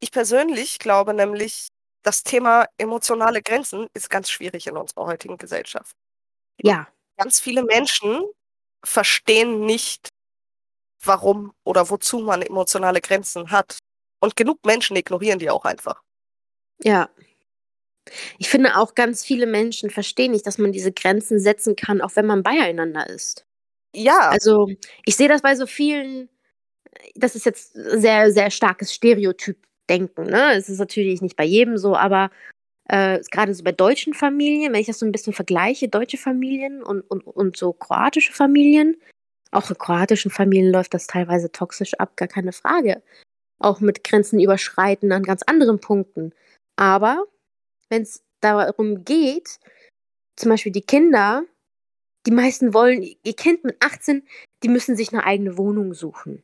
[0.00, 1.68] Ich persönlich glaube nämlich,
[2.02, 5.96] das Thema emotionale Grenzen ist ganz schwierig in unserer heutigen Gesellschaft.
[6.60, 6.88] Ja.
[7.16, 8.22] Ganz viele Menschen
[8.84, 10.08] verstehen nicht,
[11.02, 13.78] warum oder wozu man emotionale Grenzen hat.
[14.20, 16.02] Und genug Menschen ignorieren die auch einfach.
[16.82, 17.10] Ja.
[18.38, 22.16] Ich finde auch ganz viele Menschen verstehen nicht, dass man diese Grenzen setzen kann, auch
[22.16, 23.46] wenn man beieinander ist.
[23.94, 24.30] Ja.
[24.30, 24.68] Also
[25.04, 26.28] ich sehe das bei so vielen,
[27.14, 30.24] das ist jetzt sehr, sehr starkes Stereotyp-Denken.
[30.24, 30.54] Ne?
[30.54, 32.30] Es ist natürlich nicht bei jedem so, aber
[32.88, 36.82] äh, gerade so bei deutschen Familien, wenn ich das so ein bisschen vergleiche, deutsche Familien
[36.82, 38.96] und, und, und so kroatische Familien,
[39.50, 43.02] auch in kroatischen Familien läuft das teilweise toxisch ab, gar keine Frage
[43.58, 46.32] auch mit Grenzen überschreiten an ganz anderen Punkten.
[46.76, 47.24] Aber
[47.88, 49.58] wenn es darum geht,
[50.36, 51.44] zum Beispiel die Kinder,
[52.26, 54.26] die meisten wollen, ihr Kind mit 18,
[54.62, 56.42] die müssen sich eine eigene Wohnung suchen.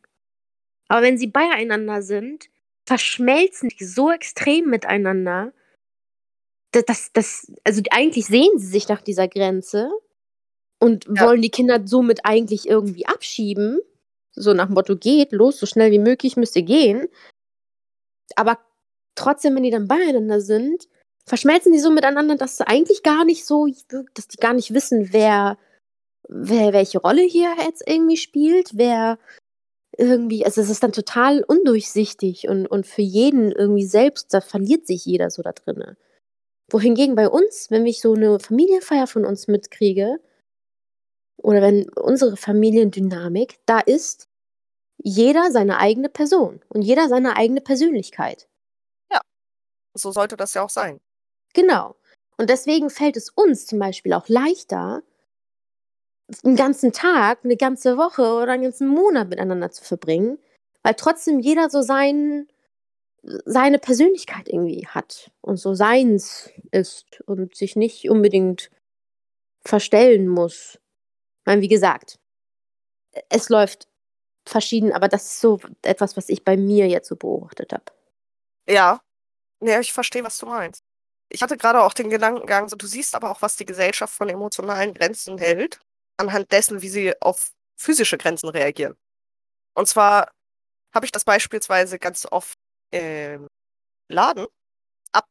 [0.89, 2.49] Aber wenn sie beieinander sind,
[2.87, 5.53] verschmelzen die so extrem miteinander,
[6.73, 9.91] dass, dass also eigentlich sehen sie sich nach dieser Grenze
[10.79, 11.27] und ja.
[11.27, 13.81] wollen die Kinder somit eigentlich irgendwie abschieben.
[14.33, 17.09] So nach dem Motto, geht los, so schnell wie möglich müsst ihr gehen.
[18.37, 18.59] Aber
[19.17, 20.89] trotzdem, wenn die dann beieinander sind,
[21.27, 23.67] verschmelzen die so miteinander, dass sie eigentlich gar nicht so,
[24.15, 25.59] dass die gar nicht wissen, wer,
[26.29, 29.19] wer welche Rolle hier jetzt irgendwie spielt, wer
[29.99, 34.87] irgendwie, also es ist dann total undurchsichtig und, und für jeden irgendwie selbst, da verliert
[34.87, 35.97] sich jeder so da drinne.
[36.71, 40.21] Wohingegen bei uns, wenn ich so eine Familienfeier von uns mitkriege,
[41.43, 44.29] oder wenn unsere Familiendynamik, da ist
[44.99, 48.49] jeder seine eigene Person und jeder seine eigene Persönlichkeit.
[49.11, 49.21] Ja,
[49.95, 51.01] so sollte das ja auch sein.
[51.55, 51.97] Genau.
[52.37, 55.03] Und deswegen fällt es uns zum Beispiel auch leichter,
[56.45, 60.39] einen ganzen Tag, eine ganze Woche oder einen ganzen Monat miteinander zu verbringen,
[60.83, 62.47] weil trotzdem jeder so sein,
[63.23, 68.71] seine Persönlichkeit irgendwie hat und so seins ist und sich nicht unbedingt
[69.65, 70.79] verstellen muss.
[71.41, 72.19] Ich meine, wie gesagt,
[73.29, 73.89] es läuft
[74.47, 77.85] verschieden, aber das ist so etwas, was ich bei mir jetzt so beobachtet habe.
[78.69, 79.01] Ja,
[79.63, 80.83] ja, ich verstehe, was du meinst.
[81.29, 84.29] Ich hatte gerade auch den Gedankengang, so, du siehst aber auch, was die Gesellschaft von
[84.29, 85.81] emotionalen Grenzen hält,
[86.17, 88.97] anhand dessen, wie sie auf physische Grenzen reagieren.
[89.75, 90.31] Und zwar
[90.93, 92.59] habe ich das beispielsweise ganz oft
[92.91, 93.49] im
[94.09, 94.47] Laden,
[95.13, 95.27] ab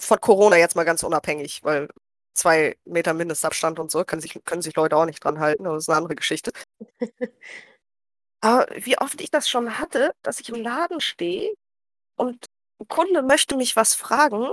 [0.00, 1.88] von Corona jetzt mal ganz unabhängig, weil
[2.34, 5.74] zwei Meter Mindestabstand und so, können sich, können sich Leute auch nicht dran halten, aber
[5.76, 6.52] das ist eine andere Geschichte.
[8.40, 11.52] Aber wie oft ich das schon hatte, dass ich im Laden stehe
[12.16, 12.46] und
[12.80, 14.46] ein Kunde möchte mich was fragen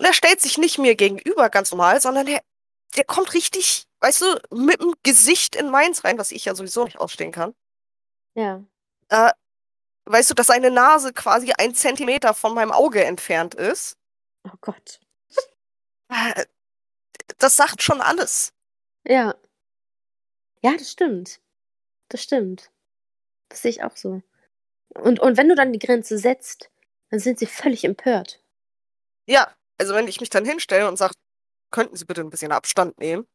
[0.00, 2.42] und er stellt sich nicht mir gegenüber ganz normal, sondern der,
[2.96, 6.84] der kommt richtig, weißt du, mit dem Gesicht in meins rein, was ich ja sowieso
[6.84, 7.54] nicht ausstehen kann.
[8.34, 8.62] Ja.
[9.08, 9.32] Äh,
[10.06, 13.96] weißt du, dass seine Nase quasi ein Zentimeter von meinem Auge entfernt ist.
[14.44, 15.00] Oh Gott.
[16.08, 16.44] Äh,
[17.38, 18.52] das sagt schon alles.
[19.06, 19.34] Ja.
[20.62, 21.40] Ja, das stimmt.
[22.08, 22.70] Das stimmt.
[23.48, 24.22] Das sehe ich auch so.
[24.94, 26.70] Und, und wenn du dann die Grenze setzt,
[27.10, 28.40] dann sind sie völlig empört.
[29.26, 31.14] Ja, also wenn ich mich dann hinstelle und sage,
[31.70, 33.26] könnten Sie bitte ein bisschen Abstand nehmen,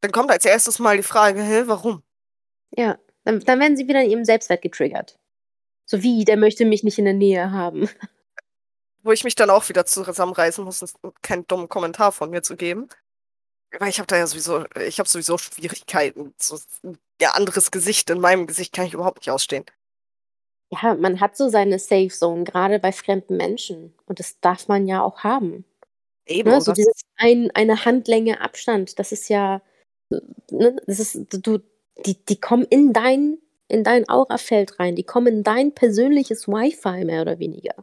[0.00, 2.02] dann kommt als erstes mal die Frage, hä, warum?
[2.70, 5.18] Ja, dann, dann werden sie wieder in ihrem Selbstwert getriggert.
[5.90, 7.88] So wie, der möchte mich nicht in der Nähe haben.
[9.02, 10.84] Wo ich mich dann auch wieder zusammenreißen muss,
[11.22, 12.90] keinen dummen Kommentar von mir zu geben.
[13.78, 16.34] Weil ich habe da ja sowieso, ich habe sowieso Schwierigkeiten.
[16.36, 19.64] So ein ja, anderes Gesicht in meinem Gesicht kann ich überhaupt nicht ausstehen.
[20.70, 23.94] Ja, man hat so seine Safe Zone, gerade bei fremden Menschen.
[24.04, 25.64] Und das darf man ja auch haben.
[26.26, 26.50] Eben.
[26.50, 26.60] Ne?
[26.60, 29.62] So dieses ein, eine Handlänge Abstand, das ist ja,
[30.10, 30.76] ne?
[30.86, 31.60] das ist, du,
[32.04, 37.04] die, die kommen in dein, in dein Aurafeld rein, die kommen in dein persönliches Wi-Fi
[37.04, 37.74] mehr oder weniger.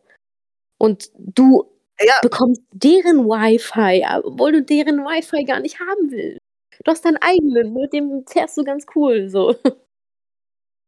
[0.78, 1.66] Und du
[2.00, 2.16] ja.
[2.22, 6.40] bekommst deren Wi-Fi, obwohl du deren Wi-Fi gar nicht haben willst.
[6.84, 9.56] Du hast deinen eigenen, mit dem fährst du ganz cool so.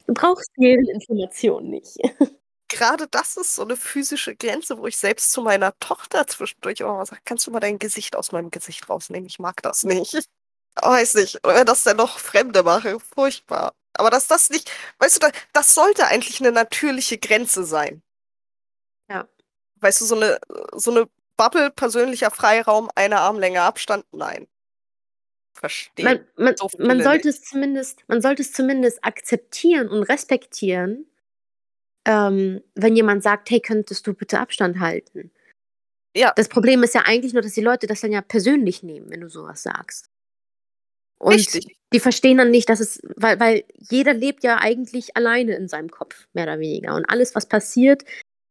[0.07, 1.97] Du brauchst jede Information nicht.
[2.69, 6.93] Gerade das ist so eine physische Grenze, wo ich selbst zu meiner Tochter zwischendurch auch
[6.97, 9.27] mal sage, kannst du mal dein Gesicht aus meinem Gesicht rausnehmen?
[9.27, 10.13] Ich mag das nicht.
[10.13, 10.25] Ich
[10.81, 11.45] weiß nicht.
[11.45, 13.73] Oder das dann noch Fremde mache, furchtbar.
[13.97, 18.01] Aber dass das nicht, weißt du, das sollte eigentlich eine natürliche Grenze sein.
[19.09, 19.27] Ja.
[19.77, 20.39] Weißt du, so eine,
[20.73, 24.47] so eine Bubble, persönlicher Freiraum, eine Armlänge Abstand, nein
[25.57, 26.05] verstehen.
[26.05, 31.05] Man, man, so man sollte es zumindest, man sollte es zumindest akzeptieren und respektieren,
[32.05, 35.31] ähm, wenn jemand sagt, hey, könntest du bitte Abstand halten?
[36.15, 36.33] Ja.
[36.35, 39.21] Das Problem ist ja eigentlich nur, dass die Leute das dann ja persönlich nehmen, wenn
[39.21, 40.09] du sowas sagst.
[41.19, 41.77] Und Richtig.
[41.93, 45.89] die verstehen dann nicht, dass es, weil, weil jeder lebt ja eigentlich alleine in seinem
[45.89, 46.95] Kopf, mehr oder weniger.
[46.95, 48.03] Und alles, was passiert,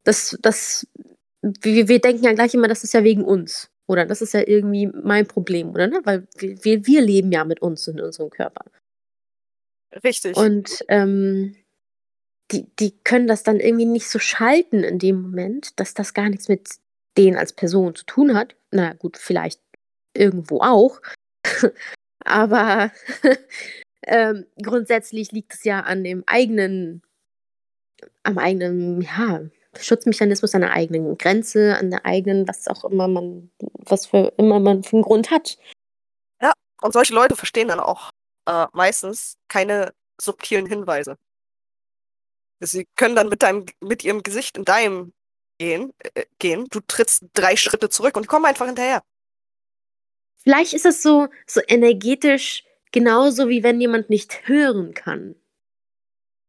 [0.05, 0.87] das, das,
[1.43, 3.71] wir, wir denken ja gleich immer, das ist ja wegen uns.
[3.89, 5.87] Oder das ist ja irgendwie mein Problem, oder?
[5.87, 6.01] Ne?
[6.05, 8.65] Weil wir, wir leben ja mit uns in unserem Körper.
[10.03, 10.37] Richtig.
[10.37, 11.57] Und ähm,
[12.51, 16.29] die, die können das dann irgendwie nicht so schalten in dem Moment, dass das gar
[16.29, 16.69] nichts mit
[17.17, 18.57] denen als Person zu tun hat.
[18.73, 19.61] Na gut, vielleicht
[20.15, 21.01] irgendwo auch.
[22.27, 22.91] Aber
[24.07, 27.03] ähm, grundsätzlich liegt es ja an dem eigenen,
[28.25, 29.41] am eigenen, ja,
[29.79, 34.59] Schutzmechanismus an der eigenen Grenze, an der eigenen, was auch immer man, was für immer
[34.59, 35.59] man für einen Grund hat.
[36.41, 36.53] Ja,
[36.83, 38.11] und solche Leute verstehen dann auch
[38.47, 41.17] äh, meistens keine subtilen Hinweise.
[42.61, 45.13] Sie können dann mit deinem, mit ihrem Gesicht in deinem
[45.59, 46.67] gehen, äh, gehen.
[46.71, 49.03] Du trittst drei Schritte zurück und kommen einfach hinterher.
[50.47, 55.35] Vielleicht ist es so, so energetisch genauso wie wenn jemand nicht hören kann.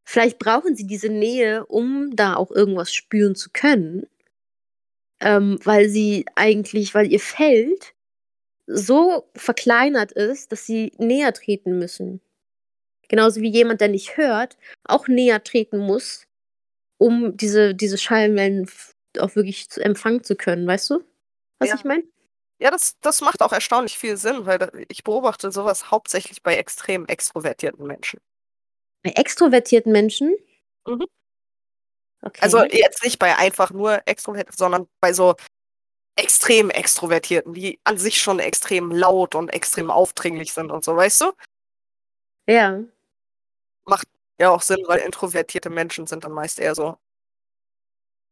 [0.05, 4.05] Vielleicht brauchen sie diese Nähe, um da auch irgendwas spüren zu können,
[5.19, 7.95] ähm, weil sie eigentlich, weil ihr Feld
[8.67, 12.21] so verkleinert ist, dass sie näher treten müssen.
[13.09, 16.27] Genauso wie jemand, der nicht hört, auch näher treten muss,
[16.99, 18.69] um diese, diese Schallwellen
[19.17, 20.67] auch wirklich zu empfangen zu können.
[20.67, 21.03] Weißt du,
[21.57, 21.75] was ja.
[21.75, 22.03] ich meine?
[22.59, 27.05] Ja, das, das macht auch erstaunlich viel Sinn, weil ich beobachte sowas hauptsächlich bei extrem
[27.05, 28.19] extrovertierten Menschen.
[29.03, 30.35] Bei extrovertierten Menschen?
[30.87, 31.05] Mhm.
[32.21, 32.41] Okay.
[32.41, 35.35] Also jetzt nicht bei einfach nur extrovertiert, sondern bei so
[36.15, 41.21] extrem Extrovertierten, die an sich schon extrem laut und extrem aufdringlich sind und so, weißt
[41.21, 41.31] du?
[42.47, 42.79] Ja.
[43.85, 44.07] Macht
[44.39, 46.97] ja auch Sinn, weil introvertierte Menschen sind dann meist eher so.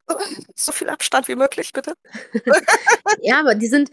[0.55, 1.93] So viel Abstand wie möglich, bitte.
[3.21, 3.91] ja, aber die sind,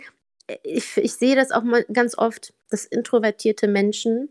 [0.63, 4.31] ich, ich sehe das auch mal ganz oft, dass introvertierte Menschen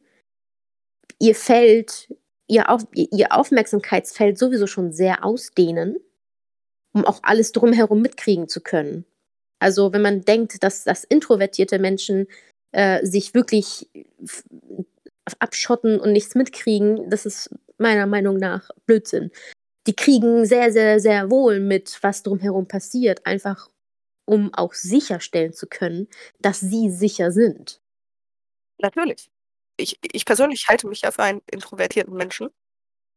[1.19, 2.13] ihr Feld,
[2.47, 5.97] ihr, Auf, ihr Aufmerksamkeitsfeld sowieso schon sehr ausdehnen,
[6.93, 9.05] um auch alles drumherum mitkriegen zu können.
[9.59, 12.27] Also wenn man denkt, dass, dass introvertierte Menschen
[12.71, 13.89] äh, sich wirklich
[15.39, 19.31] abschotten und nichts mitkriegen, das ist meiner Meinung nach Blödsinn.
[19.87, 23.69] Die kriegen sehr, sehr, sehr wohl mit, was drumherum passiert, einfach
[24.25, 26.07] um auch sicherstellen zu können,
[26.39, 27.81] dass sie sicher sind.
[28.79, 29.31] Natürlich.
[29.77, 32.49] Ich, ich persönlich halte mich ja für einen introvertierten Menschen.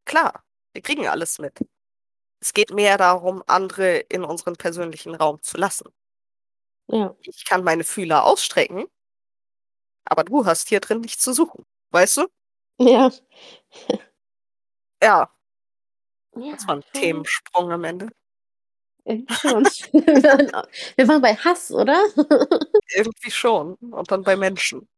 [0.07, 1.59] Klar, wir kriegen alles mit.
[2.41, 5.89] Es geht mehr darum, andere in unseren persönlichen Raum zu lassen.
[6.89, 7.15] Ja.
[7.23, 8.87] Ich kann meine Fühler ausstrecken,
[10.05, 11.65] aber du hast hier drin nichts zu suchen.
[11.91, 12.27] Weißt du?
[12.79, 13.11] Ja.
[15.03, 15.31] Ja.
[16.37, 16.85] ja das war ein.
[16.93, 18.09] Themensprung am Ende.
[19.05, 19.65] Irgendwie schon.
[20.97, 22.05] Wir waren bei Hass, oder?
[22.95, 23.75] Irgendwie schon.
[23.75, 24.89] Und dann bei Menschen.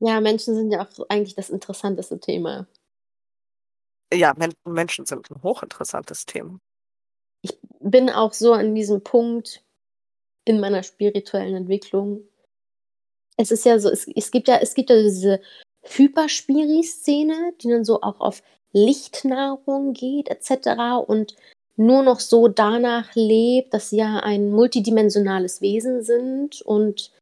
[0.00, 2.66] ja, Menschen sind ja auch eigentlich das interessanteste Thema.
[4.12, 6.60] Ja, Men Menschen sind ein hochinteressantes Thema
[7.44, 9.62] ich bin auch so an diesem Punkt
[10.46, 12.26] in meiner spirituellen Entwicklung.
[13.36, 15.40] Es ist ja so, es, es gibt ja, es gibt ja diese
[15.82, 18.42] Hyperspiri-Szene, die dann so auch auf
[18.74, 21.06] Lichtnahrung geht, etc.
[21.06, 21.34] und
[21.76, 27.12] nur noch so danach lebt, dass sie ja ein multidimensionales Wesen sind und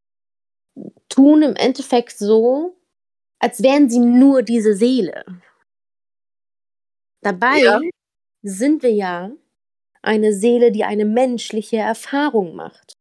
[1.09, 2.76] tun im Endeffekt so,
[3.38, 5.24] als wären sie nur diese Seele.
[7.20, 7.80] Dabei ja.
[8.42, 9.30] sind wir ja
[10.03, 12.94] eine Seele, die eine menschliche Erfahrung macht.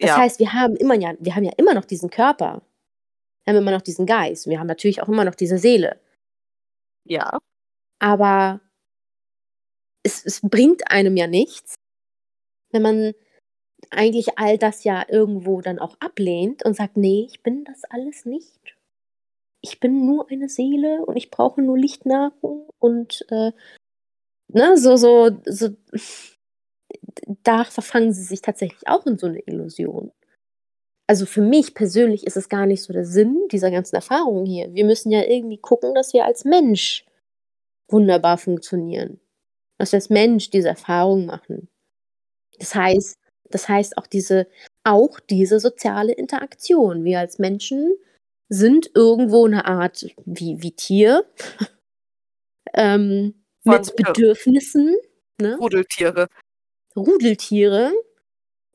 [0.00, 0.16] Das ja.
[0.16, 2.62] heißt, wir haben immer ja, wir haben ja immer noch diesen Körper.
[3.44, 4.48] Wir haben immer noch diesen Geist.
[4.48, 6.00] Wir haben natürlich auch immer noch diese Seele.
[7.04, 7.38] Ja.
[8.00, 8.60] Aber
[10.02, 11.74] es, es bringt einem ja nichts,
[12.70, 13.14] wenn man
[13.90, 18.24] eigentlich all das ja irgendwo dann auch ablehnt und sagt, nee, ich bin das alles
[18.24, 18.76] nicht.
[19.62, 23.52] Ich bin nur eine Seele und ich brauche nur Lichtnahrung und äh,
[24.48, 25.70] ne, so, so, so,
[27.42, 30.12] da verfangen sie sich tatsächlich auch in so eine Illusion.
[31.06, 34.72] Also für mich persönlich ist es gar nicht so der Sinn dieser ganzen Erfahrungen hier.
[34.72, 37.04] Wir müssen ja irgendwie gucken, dass wir als Mensch
[37.88, 39.20] wunderbar funktionieren.
[39.78, 41.68] Dass wir als Mensch diese Erfahrung machen.
[42.58, 43.18] Das heißt,
[43.50, 44.46] das heißt auch diese,
[44.82, 47.04] auch diese soziale Interaktion.
[47.04, 47.94] Wir als Menschen
[48.48, 51.26] sind irgendwo eine Art wie, wie Tier.
[52.74, 54.96] ähm, mit Bedürfnissen.
[55.40, 55.56] Ne?
[55.58, 56.28] Rudeltiere.
[56.96, 57.92] Rudeltiere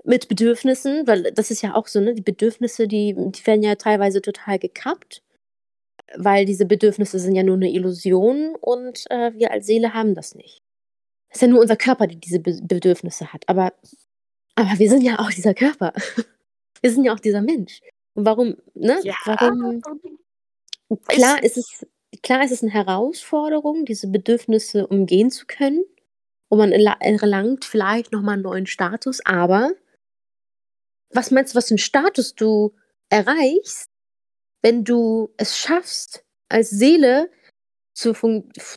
[0.04, 2.14] mit Bedürfnissen, weil das ist ja auch so, ne?
[2.14, 5.22] Die Bedürfnisse, die, die werden ja teilweise total gekappt,
[6.16, 10.36] weil diese Bedürfnisse sind ja nur eine Illusion und äh, wir als Seele haben das
[10.36, 10.62] nicht.
[11.30, 13.48] Es ist ja nur unser Körper, der diese Be Bedürfnisse hat.
[13.48, 13.74] Aber,
[14.56, 15.94] aber wir sind ja auch dieser Körper.
[16.82, 17.82] wir sind ja auch dieser Mensch.
[18.16, 19.00] Und warum, ne?
[19.04, 19.16] Ja.
[19.26, 19.82] Warum?
[21.08, 21.86] Klar ist es
[22.24, 25.84] klar ist es eine Herausforderung, diese Bedürfnisse umgehen zu können.
[26.48, 29.72] Und man erlangt vielleicht nochmal einen neuen Status, aber
[31.12, 32.76] was meinst du, was für einen Status du
[33.10, 33.90] erreichst,
[34.62, 37.30] wenn du es schaffst, als Seele
[37.94, 38.14] zu,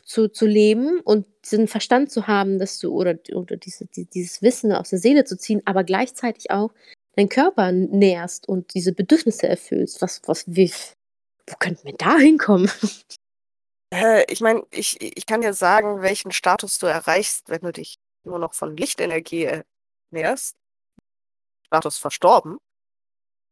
[0.05, 4.41] zu, zu leben und diesen Verstand zu haben, dass du, oder, oder diese, die, dieses
[4.41, 6.73] Wissen aus der Seele zu ziehen, aber gleichzeitig auch
[7.15, 10.01] deinen Körper nährst und diese Bedürfnisse erfüllst.
[10.01, 10.71] Was, was, wie,
[11.47, 12.69] wo könnten wir da hinkommen?
[13.95, 17.99] Äh, ich meine, ich, ich kann dir sagen, welchen Status du erreichst, wenn du dich
[18.23, 19.61] nur noch von Lichtenergie
[20.11, 20.55] ernährst.
[21.73, 22.59] Status verstorben.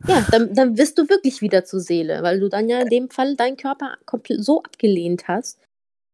[0.07, 3.09] Ja, dann, dann wirst du wirklich wieder zur Seele, weil du dann ja in dem
[3.09, 5.59] Fall deinen Körper komplett so abgelehnt hast,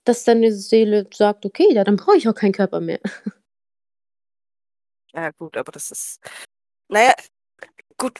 [0.06, 3.00] dass deine Seele sagt, okay, ja, dann brauche ich auch keinen Körper mehr.
[5.14, 6.20] Ja, gut, aber das ist.
[6.90, 7.14] Naja,
[7.98, 8.20] gut,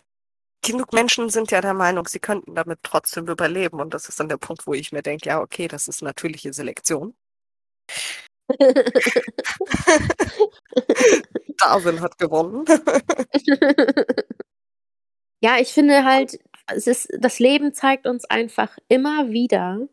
[0.66, 3.80] genug Menschen sind ja der Meinung, sie könnten damit trotzdem überleben.
[3.80, 6.54] Und das ist dann der Punkt, wo ich mir denke, ja, okay, das ist natürliche
[6.54, 7.16] Selektion.
[11.58, 12.66] Darwin hat gewonnen.
[15.42, 19.88] ja, ich finde halt, es ist, das Leben zeigt uns einfach immer wieder,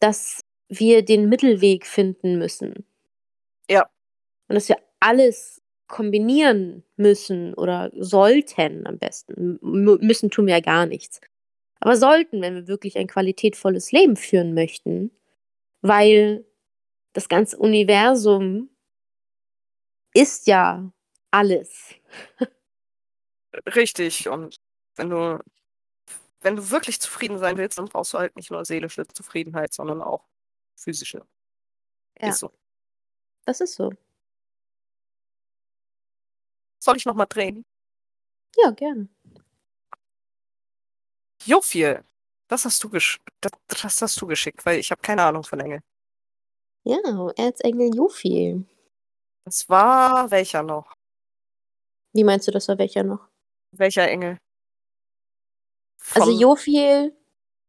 [0.00, 2.84] dass wir den Mittelweg finden müssen.
[3.70, 3.88] Ja.
[4.48, 9.58] Und dass wir alles kombinieren müssen oder sollten am besten.
[9.62, 11.20] M müssen tun wir ja gar nichts.
[11.80, 15.10] Aber sollten, wenn wir wirklich ein qualitätvolles Leben führen möchten,
[15.82, 16.44] weil
[17.12, 18.70] das ganze Universum
[20.14, 20.90] ist ja
[21.30, 21.94] alles.
[23.74, 24.28] Richtig.
[24.28, 24.56] Und
[24.96, 25.42] wenn du,
[26.40, 30.02] wenn du wirklich zufrieden sein willst, dann brauchst du halt nicht nur seelische Zufriedenheit, sondern
[30.02, 30.24] auch
[30.76, 31.26] physische.
[32.20, 32.28] Ja.
[32.28, 32.52] Ist so.
[33.44, 33.92] Das ist so.
[36.78, 37.64] Soll ich nochmal drehen?
[38.56, 39.08] Ja, gerne.
[41.44, 42.04] Jofiel.
[42.48, 45.60] Das hast du gesch das, das hast du geschickt, weil ich habe keine Ahnung von
[45.60, 45.80] Engel.
[46.84, 46.98] Ja,
[47.36, 48.66] Erzengel Jofiel.
[49.44, 50.92] Das war welcher noch?
[52.12, 53.28] Wie meinst du, das war welcher noch?
[53.72, 54.38] Welcher Engel?
[56.14, 57.16] Also Vom- Jofiel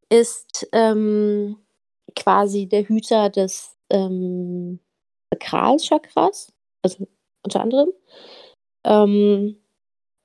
[0.10, 1.58] ist ähm,
[2.16, 4.80] quasi der Hüter des ähm,
[5.34, 7.08] Sakralchakras, also
[7.44, 7.90] unter anderem.
[8.84, 9.58] Ähm,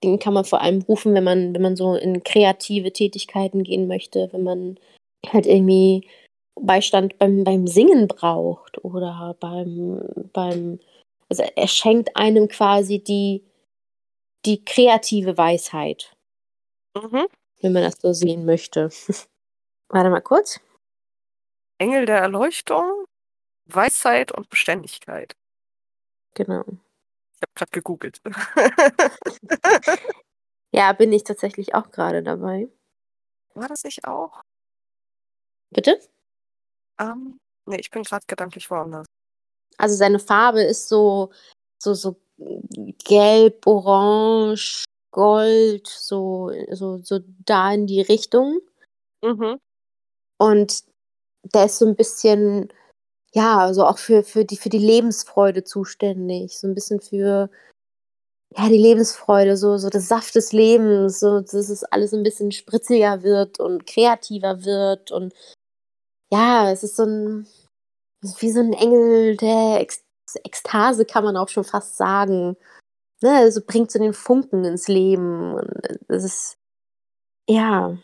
[0.04, 3.86] den kann man vor allem rufen, wenn man, wenn man so in kreative Tätigkeiten gehen
[3.86, 4.78] möchte, wenn man
[5.26, 6.08] halt irgendwie
[6.60, 10.78] Beistand beim, beim Singen braucht oder beim, beim,
[11.30, 13.44] also er schenkt einem quasi die,
[14.46, 16.14] die kreative Weisheit
[16.96, 17.28] Mhm.
[17.62, 18.90] wenn man das so sehen möchte.
[19.90, 20.60] Warte mal kurz.
[21.78, 23.06] Engel der Erleuchtung,
[23.66, 25.34] Weisheit und Beständigkeit.
[26.34, 26.64] Genau.
[27.36, 28.20] Ich habe gerade gegoogelt.
[30.72, 32.68] Ja, bin ich tatsächlich auch gerade dabei.
[33.54, 34.42] War das nicht auch?
[35.72, 36.00] Bitte?
[37.00, 39.06] Ähm, nee, ich bin gerade gedanklich woanders.
[39.80, 41.30] Also seine Farbe ist so,
[41.78, 42.16] so, so
[43.04, 48.60] gelb, orange, gold, so, so, so da in die Richtung.
[49.22, 49.58] Mhm.
[50.38, 50.84] Und
[51.54, 52.70] der ist so ein bisschen,
[53.32, 56.58] ja, so auch für, für, die, für die Lebensfreude zuständig.
[56.58, 57.48] So ein bisschen für,
[58.56, 62.52] ja, die Lebensfreude, so, so das Saft des Lebens, so, dass es alles ein bisschen
[62.52, 65.10] spritziger wird und kreativer wird.
[65.10, 65.32] Und
[66.30, 67.46] ja, es ist so ein,
[68.22, 70.04] wie so ein Engel der Ex
[70.44, 72.56] Ekstase, kann man auch schon fast sagen.
[73.22, 75.54] Ne, also bringt so den Funken ins Leben.
[75.54, 76.58] Und es ist,
[77.48, 77.98] ja,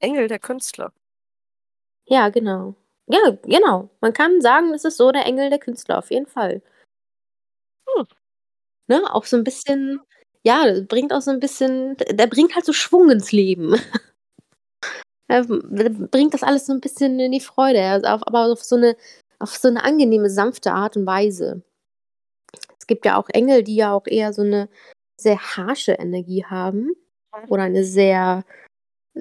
[0.00, 0.92] Engel der Künstler.
[2.06, 2.74] Ja, genau.
[3.06, 3.90] Ja, genau.
[4.00, 6.62] Man kann sagen, das ist so der Engel der Künstler, auf jeden Fall.
[7.88, 8.06] Hm.
[8.88, 10.00] Ne, auch so ein bisschen,
[10.42, 13.76] ja, das bringt auch so ein bisschen, der bringt halt so Schwung ins Leben.
[15.30, 18.74] Er bringt das alles so ein bisschen in die Freude, also auf, aber auf so
[18.74, 18.96] eine,
[19.38, 21.62] auf so eine angenehme, sanfte Art und Weise.
[22.76, 24.68] Es gibt ja auch Engel, die ja auch eher so eine
[25.16, 26.90] sehr harsche Energie haben
[27.46, 28.44] oder eine sehr,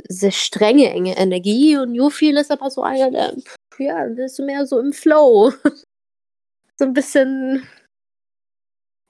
[0.08, 1.78] sehr strenge enge Energie.
[1.78, 3.36] Und Jufil ist aber so einer, der,
[3.78, 5.52] ja, der ist mehr so im Flow.
[6.76, 7.68] so ein bisschen,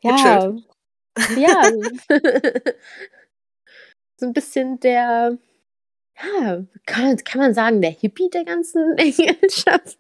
[0.02, 0.54] ja,
[1.38, 1.72] ja,
[4.18, 5.38] so ein bisschen der,
[6.22, 9.97] ja, kann, kann man sagen, der Hippie der ganzen Engelschaft.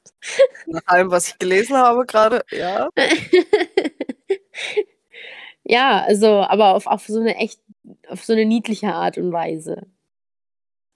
[0.67, 2.89] Nach allem, was ich gelesen habe gerade, ja.
[5.63, 7.61] ja, also, aber auf, auf so eine echt,
[8.07, 9.87] auf so eine niedliche Art und Weise.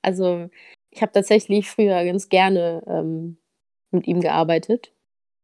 [0.02, 0.50] Also,
[0.90, 3.38] ich habe tatsächlich früher ganz gerne ähm,
[3.92, 4.92] mit ihm gearbeitet.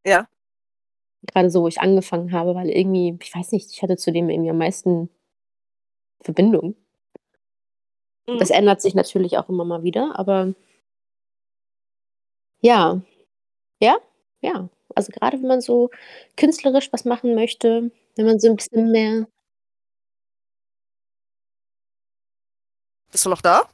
[0.06, 0.28] Ja.
[1.32, 4.30] Gerade so, wo ich angefangen habe, weil irgendwie, ich weiß nicht, ich hatte zu dem
[4.30, 5.10] irgendwie am meisten
[6.22, 6.76] Verbindung.
[8.34, 8.38] Mhm.
[8.40, 10.54] Das ändert sich natürlich auch immer mal wieder, aber
[12.62, 13.02] ja,
[13.80, 13.98] ja,
[14.42, 14.70] ja.
[14.96, 15.90] Also gerade wenn man so
[16.36, 19.28] künstlerisch was machen möchte, wenn man so ein bisschen mehr.
[23.12, 23.70] Bist du noch da?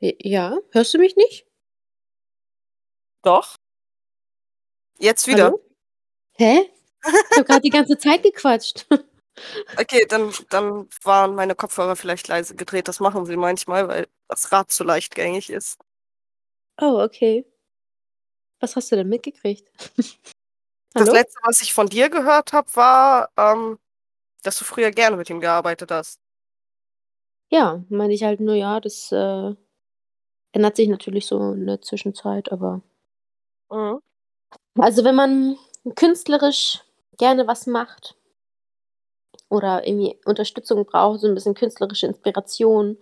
[0.00, 1.46] Ja, hörst du mich nicht?
[3.22, 3.56] Doch.
[4.98, 5.46] Jetzt wieder.
[5.46, 5.60] Hallo?
[6.36, 6.70] Hä?
[7.04, 8.86] Ich habe gerade die ganze Zeit gequatscht.
[9.78, 12.88] Okay, dann, dann waren meine Kopfhörer vielleicht leise gedreht.
[12.88, 15.78] Das machen sie manchmal, weil das Rad zu leichtgängig ist.
[16.80, 17.44] Oh, okay.
[18.60, 19.68] Was hast du denn mitgekriegt?
[20.94, 23.78] Das letzte, was ich von dir gehört habe, war, ähm,
[24.42, 26.18] dass du früher gerne mit ihm gearbeitet hast.
[27.50, 29.54] Ja, meine ich halt nur, ja, das äh,
[30.52, 32.82] ändert sich natürlich so in der Zwischenzeit, aber.
[33.70, 34.00] Mhm.
[34.76, 35.56] Also, wenn man
[35.94, 36.82] künstlerisch
[37.16, 38.17] gerne was macht
[39.48, 42.98] oder irgendwie Unterstützung braucht, so ein bisschen künstlerische Inspiration,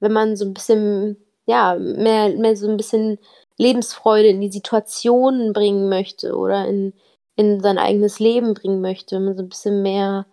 [0.00, 1.16] wenn man so ein bisschen,
[1.46, 3.18] ja, mehr, mehr so ein bisschen
[3.56, 6.92] Lebensfreude in die Situationen bringen möchte oder in,
[7.36, 10.26] in sein eigenes Leben bringen möchte, wenn man so ein bisschen mehr,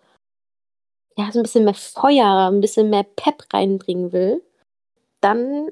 [1.18, 4.44] ja, so ein bisschen mehr Feuer, ein bisschen mehr Pep reinbringen will,
[5.22, 5.72] dann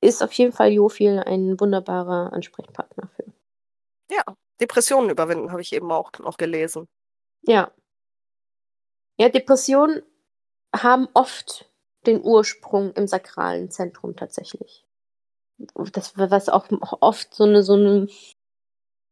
[0.00, 3.24] ist auf jeden Fall Jofil ein wunderbarer Ansprechpartner für.
[4.10, 4.22] Ja,
[4.60, 6.88] Depressionen überwinden, habe ich eben auch noch gelesen.
[7.42, 7.70] Ja.
[9.18, 10.02] Ja, Depressionen
[10.74, 11.68] haben oft
[12.06, 14.86] den Ursprung im sakralen Zentrum tatsächlich.
[15.92, 16.68] das, was auch
[17.00, 18.08] oft so eine, so eine,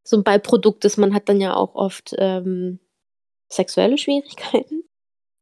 [0.05, 2.79] so ein Beiprodukt ist, man hat dann ja auch oft ähm,
[3.49, 4.85] sexuelle Schwierigkeiten.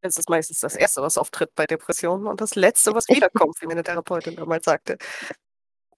[0.00, 3.66] Das ist meistens das Erste, was auftritt bei Depressionen und das Letzte, was wiederkommt, wie
[3.66, 4.98] meine Therapeutin damals sagte.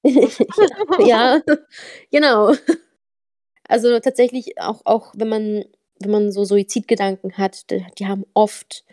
[1.00, 1.40] ja,
[2.12, 2.54] genau.
[3.68, 5.64] Also tatsächlich auch, auch wenn man,
[6.00, 8.84] wenn man so Suizidgedanken hat, die, die haben oft,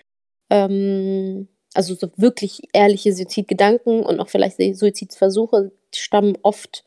[0.50, 6.84] ähm, also so wirklich ehrliche Suizidgedanken und auch vielleicht Suizidversuche stammen oft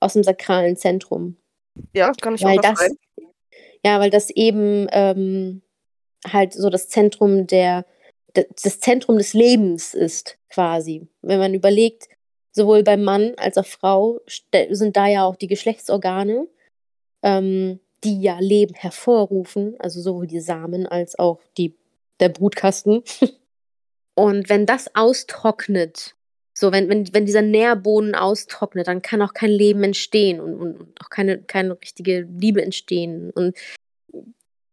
[0.00, 1.36] aus dem sakralen Zentrum.
[1.94, 2.90] Ja, kann ich weil auch das,
[3.84, 5.62] Ja, weil das eben ähm,
[6.26, 7.86] halt so das Zentrum der,
[8.34, 11.08] das Zentrum des Lebens ist, quasi.
[11.22, 12.08] Wenn man überlegt,
[12.52, 14.20] sowohl beim Mann als auch Frau
[14.70, 16.48] sind da ja auch die Geschlechtsorgane,
[17.22, 21.74] ähm, die ja Leben hervorrufen, also sowohl die Samen als auch die,
[22.20, 23.02] der Brutkasten.
[24.14, 26.14] Und wenn das austrocknet,
[26.52, 31.00] so wenn, wenn, wenn dieser Nährboden austrocknet, dann kann auch kein Leben entstehen und, und
[31.00, 33.30] auch keine, keine richtige Liebe entstehen.
[33.30, 33.56] Und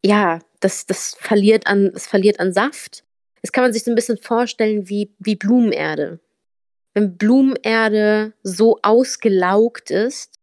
[0.04, 3.04] ja, das, das verliert an, es verliert an Saft.
[3.44, 6.20] Das kann man sich so ein bisschen vorstellen wie, wie Blumenerde.
[6.96, 10.40] Wenn Blumenerde so ausgelaugt ist,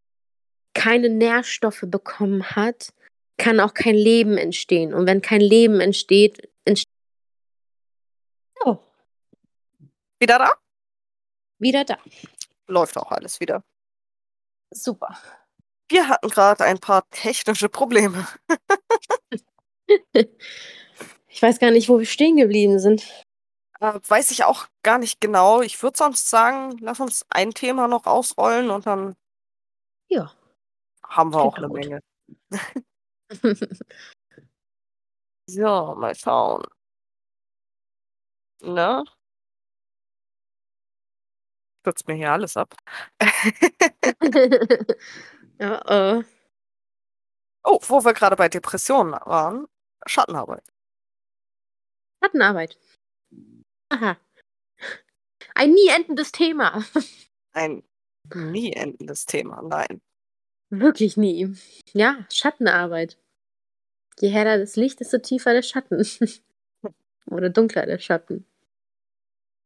[0.75, 2.93] keine Nährstoffe bekommen hat,
[3.37, 4.95] kann auch kein Leben entstehen.
[4.95, 6.93] Und wenn kein Leben entsteht, entsteht.
[8.65, 8.79] Oh.
[10.19, 10.53] Wieder da?
[11.59, 11.99] Wieder da.
[12.67, 13.63] Läuft auch alles wieder.
[14.71, 15.19] Super.
[15.89, 18.27] Wir hatten gerade ein paar technische Probleme.
[21.29, 23.03] ich weiß gar nicht, wo wir stehen geblieben sind.
[23.81, 25.61] Äh, weiß ich auch gar nicht genau.
[25.61, 29.15] Ich würde sonst sagen, lass uns ein Thema noch ausrollen und dann
[30.09, 30.33] ja.
[31.17, 31.69] Haben wir auch eine.
[31.69, 32.01] Menge.
[35.47, 36.65] so, mal schauen.
[38.63, 39.05] Ne?
[41.81, 42.75] Stürzt mir hier alles ab.
[45.59, 46.25] ja, äh.
[47.65, 49.67] Oh, wo wir gerade bei Depressionen waren.
[50.07, 50.65] Schattenarbeit.
[52.23, 52.79] Schattenarbeit.
[53.89, 54.17] Aha.
[55.55, 56.85] Ein nie endendes Thema.
[57.53, 57.83] Ein
[58.35, 60.01] nie endendes Thema, nein.
[60.75, 61.55] Wirklich nie.
[61.93, 63.19] Ja, Schattenarbeit.
[64.19, 66.03] Je heller das Licht, desto tiefer der Schatten.
[67.27, 68.47] Oder dunkler der Schatten.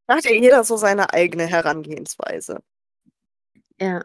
[0.08, 2.60] Da hat ja jeder so seine eigene Herangehensweise.
[3.80, 4.04] Ja.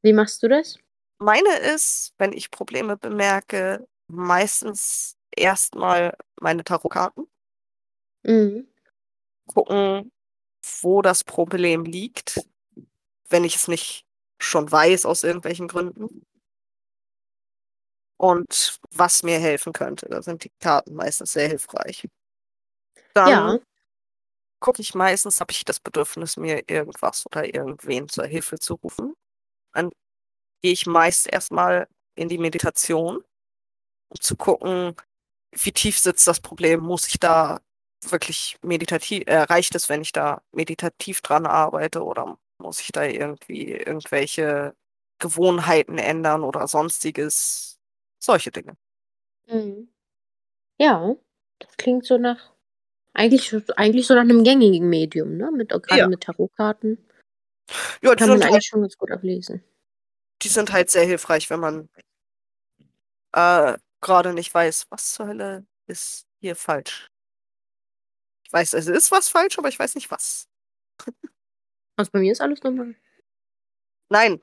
[0.00, 0.78] Wie machst du das?
[1.18, 7.26] Meine ist, wenn ich Probleme bemerke, meistens erstmal meine Tarotkarten.
[8.22, 8.66] Mhm.
[9.46, 10.10] Gucken,
[10.80, 12.40] wo das Problem liegt,
[13.28, 14.07] wenn ich es nicht
[14.38, 16.24] schon weiß aus irgendwelchen Gründen.
[18.16, 20.08] Und was mir helfen könnte.
[20.08, 22.08] Da sind die Karten meistens sehr hilfreich.
[23.14, 23.58] Dann ja.
[24.60, 29.14] gucke ich meistens, habe ich das Bedürfnis, mir irgendwas oder irgendwen zur Hilfe zu rufen.
[29.72, 29.90] Dann
[30.62, 31.86] gehe ich meist erstmal
[32.16, 33.22] in die Meditation,
[34.08, 34.96] um zu gucken,
[35.52, 36.80] wie tief sitzt das Problem.
[36.80, 37.60] Muss ich da
[38.02, 43.04] wirklich meditativ, äh, reicht es, wenn ich da meditativ dran arbeite oder muss ich da
[43.04, 44.74] irgendwie irgendwelche
[45.18, 47.78] Gewohnheiten ändern oder sonstiges?
[48.20, 48.76] Solche Dinge.
[49.46, 49.88] Mhm.
[50.78, 51.14] Ja,
[51.60, 52.52] das klingt so nach
[53.14, 55.50] eigentlich, eigentlich so nach einem gängigen Medium, ne?
[55.52, 56.06] Mit, gerade Ja.
[56.08, 56.98] mit Tarotkarten.
[58.02, 59.62] Ja, die Kann man sind halt eigentlich schon ganz gut ablesen.
[60.42, 61.88] die sind halt sehr hilfreich, wenn man
[63.32, 67.08] äh, gerade nicht weiß, was zur Hölle ist hier falsch.
[68.44, 70.48] Ich weiß, es ist was falsch, aber ich weiß nicht was.
[71.98, 72.94] Also bei mir ist alles normal.
[74.08, 74.40] Nein,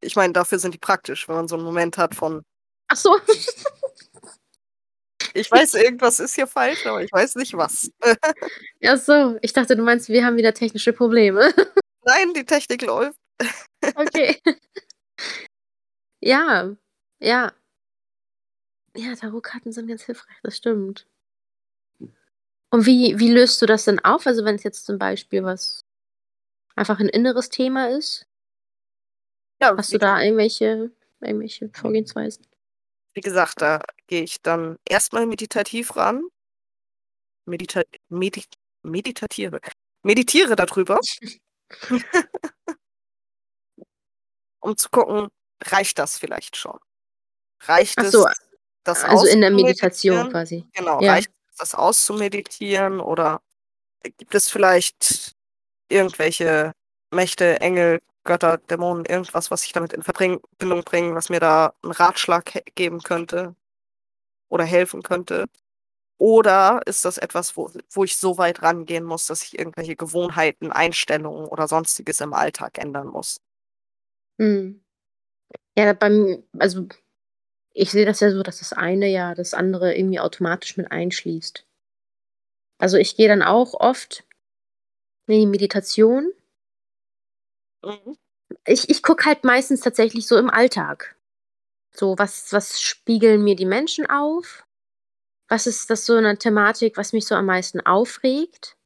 [0.00, 2.44] ich meine, dafür sind die praktisch, wenn man so einen Moment hat von,
[2.88, 3.16] Ach so.
[5.34, 7.90] ich weiß, irgendwas ist hier falsch, aber ich weiß nicht was.
[8.84, 9.38] Ach so.
[9.42, 11.52] Ich dachte, du meinst, wir haben wieder technische Probleme.
[12.04, 13.18] Nein, die Technik läuft.
[13.94, 14.40] Okay.
[16.20, 16.74] Ja,
[17.20, 17.52] ja.
[18.96, 21.06] Ja, Tarotkarten sind ganz hilfreich, das stimmt.
[22.70, 24.26] Und wie, wie löst du das denn auf?
[24.26, 25.84] Also wenn es jetzt zum Beispiel was
[26.78, 28.26] einfach ein inneres Thema ist?
[29.60, 32.46] Ja, Hast du da irgendwelche, irgendwelche Vorgehensweisen?
[33.14, 36.22] wie gesagt, da gehe ich dann erstmal meditativ ran.
[37.46, 38.44] Medita medi
[38.82, 39.60] meditatiere.
[40.04, 41.00] Meditiere darüber.
[44.60, 45.28] um zu gucken,
[45.64, 46.78] reicht das vielleicht schon?
[47.62, 48.36] Reicht so, es,
[48.84, 49.50] das also in der?
[49.50, 50.64] Meditation quasi.
[50.74, 51.12] Genau, Ja.
[51.12, 53.42] reicht es, das auszumeditieren oder
[54.16, 55.34] gibt es vielleicht
[55.88, 56.72] irgendwelche
[57.12, 61.92] Mächte, Engel, Götter, Dämonen, irgendwas, was ich damit in Verbindung bringe, was mir da einen
[61.92, 63.54] Ratschlag geben könnte
[64.48, 65.46] oder helfen könnte?
[66.18, 70.72] Oder ist das etwas, wo, wo ich so weit rangehen muss, dass ich irgendwelche Gewohnheiten,
[70.72, 73.40] Einstellungen oder sonstiges im Alltag ändern muss?
[74.38, 74.82] Mhm.
[75.78, 76.88] Ja, beim also,
[77.72, 81.66] ich sehe das ja so, dass das eine ja das andere irgendwie automatisch mit einschließt.
[82.80, 84.24] Also, ich gehe dann auch oft
[85.36, 86.32] die Meditation.
[87.84, 88.16] Mhm.
[88.66, 91.16] Ich ich gucke halt meistens tatsächlich so im Alltag.
[91.92, 94.64] So, was was spiegeln mir die Menschen auf?
[95.48, 98.76] Was ist das so 'ne Thematik, was mich so am meisten aufregt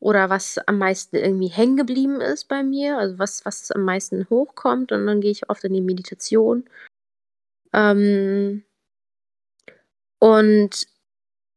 [0.00, 4.28] oder was am meisten irgendwie hängen geblieben ist bei mir, also, was was am meisten
[4.30, 6.64] hochkommt und dann gehe ich oft in die Meditation.
[7.74, 8.64] Ähm
[10.22, 10.86] und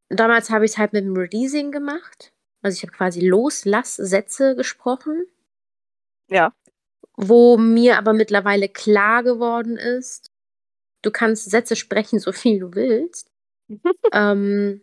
[0.10, 2.33] damals habe ich's halt mit'm Releasing gemacht.
[2.64, 5.28] Also, ich habe quasi Loslass-Sätze gesprochen.
[6.30, 6.54] Ja.
[7.18, 10.32] Wo mir aber mittlerweile klar geworden ist,
[11.04, 13.30] du kannst Sätze sprechen, so viel du willst.
[14.14, 14.82] Ähm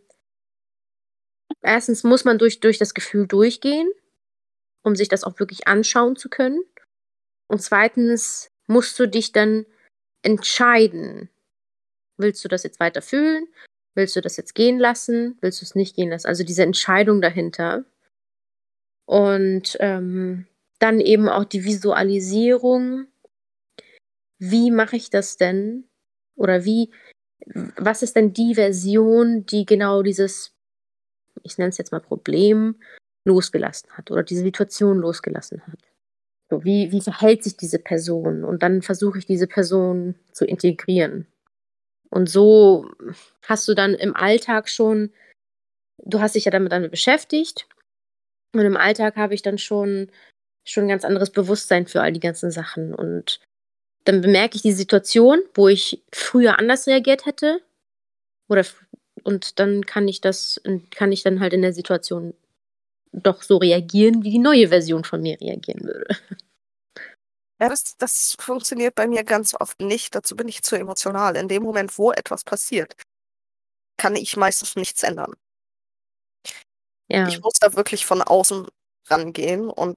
[1.63, 2.03] 1.
[2.03, 3.89] muss man durch durch das Gefühl durchgehen,
[4.83, 6.61] um sich das auch wirklich anschauen zu können.
[7.47, 8.15] Und 2.
[8.67, 9.65] musst du dich dann
[10.23, 11.29] entscheiden.
[12.17, 13.47] Willst du das jetzt weiter fühlen?
[13.95, 15.37] Willst du das jetzt gehen lassen?
[15.41, 16.27] Willst du's nicht gehen lassen?
[16.27, 17.85] Also, diese Entscheidung dahinter.
[19.05, 20.47] Und, ähm,
[20.79, 23.07] dann eben auch die Visualisierung.
[24.39, 25.85] Wie mache ich das denn?
[26.35, 26.91] Oder wie
[27.75, 30.55] was ist denn die Version, die genau dieses
[31.43, 32.75] ich nenne es jetzt mal Problem,
[33.25, 35.79] losgelassen hat oder diese Situation losgelassen hat?
[36.49, 38.43] So, wie wie verhält sich diese Person?
[38.43, 41.27] Und dann versuche ich, diese Person zu integrieren.
[42.11, 42.91] Und so
[43.43, 45.11] hast du dann im Alltag schon
[46.05, 47.67] du hast dich ja damit damit beschäftigt
[48.53, 50.09] und im Alltag habe ich dann schon
[50.65, 52.93] schon 'n ganz anderes Bewusstsein für all die ganzen Sachen.
[52.95, 53.39] Und
[54.05, 57.61] dann bemerke ich die Situation, wo ich früher anders reagiert hätte
[58.49, 58.65] oder
[59.23, 62.33] und dann kann ich das kann ich dann halt in der Situation
[63.13, 66.07] doch so reagieren, wie die neue Version von mir reagieren würde.
[67.61, 70.15] Ja, das das funktioniert bei mir ganz oft nicht.
[70.15, 71.35] Dazu bin ich zu emotional.
[71.35, 72.95] In dem Moment, wo etwas passiert,
[73.97, 75.33] kann ich meistens nichts ändern.
[77.07, 77.27] Ja.
[77.27, 78.67] Ich muss da wirklich von außen
[79.09, 79.95] rangehen und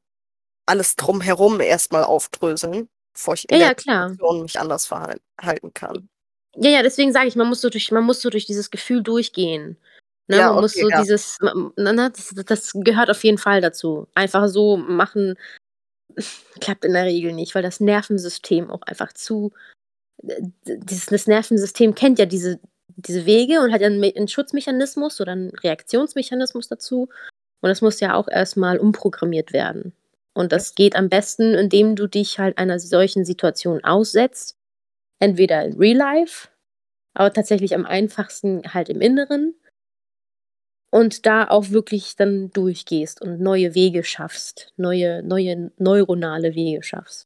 [0.66, 4.08] alles drumherum erst mal aufdröseln, bevor ich Ja, in der ja.
[4.08, 6.08] Situation mich anders verhal halten kann.
[6.56, 9.02] Ja, ja, deswegen sage ich, man muss so durch man muss so durch dieses Gefühl
[9.02, 9.78] durchgehen,
[10.28, 10.36] ne?
[10.36, 11.00] Ja, Man muss okay, so ja.
[11.00, 14.06] dieses ne, das das gehört auf jeden Fall dazu.
[14.14, 15.36] Einfach so machen
[16.60, 19.52] klappt in der Regel nicht, weil das Nervensystem auch einfach zu
[20.28, 22.60] äh, das Nervensystem kennt ja diese
[22.96, 27.08] diese Wege und hat ja 'n Me 'n Schutzmechanismus oder 'n Reaktionsmechanismus dazu.
[27.62, 29.94] Und das muss ja auch erst mal umprogrammiert werden.
[30.34, 34.56] Und das geht am besten, indem du dich halt einer solchen Situation aussetzt.
[35.20, 36.48] Entweder in Real Life,
[37.14, 39.54] aber tatsächlich am einfachsten halt im Inneren.
[40.94, 47.24] Und da auch wirklich dann durchgehst und neue Wege schaffst, neue neue neuronale Wege schaffst.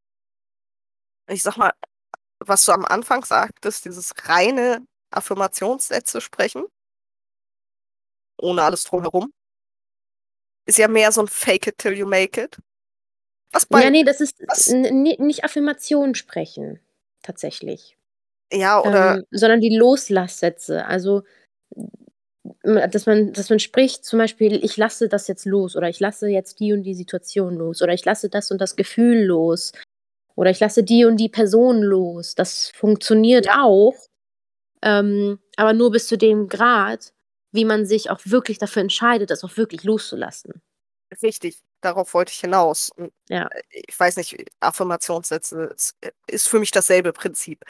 [1.30, 1.72] Ich sage mal,
[2.40, 6.64] was du am Anfang sagtest, dieses reine Affirmationssätze sprechen
[8.40, 9.32] ohne alles drumherum
[10.68, 12.58] ist ja mehr so 'n Fake it till you make it.
[13.52, 14.36] Was Ja, bei ne, das ist
[14.72, 16.80] nicht Affirmation sprechen,
[17.22, 17.96] tatsächlich.
[18.52, 20.86] Ja, oder Ähm, sondern die Loslass-Sätze.
[20.86, 21.22] Also,
[22.62, 26.28] dass man dass man spricht zum Beispiel: „Ich lasse das jetzt los“ oder „Ich lasse
[26.28, 29.72] jetzt die und die Situation los“ oder „Ich lasse das und das Gefühl los“
[30.36, 33.94] oder „Ich lasse die und die Person los.“ Das funktioniert auch,
[34.82, 37.12] ähm, aber nur bis zu dem Grad,
[37.52, 40.62] wie man sich auch wirklich dafür entscheidet, das auch wirklich loszulassen.
[41.22, 42.90] Richtig, darauf wollte ich hinaus.
[43.30, 43.46] Ja.
[43.48, 45.96] äh, ich weiß nicht, Affirmationssätze ist
[46.28, 47.64] ist für mich dasselbe Prinzip.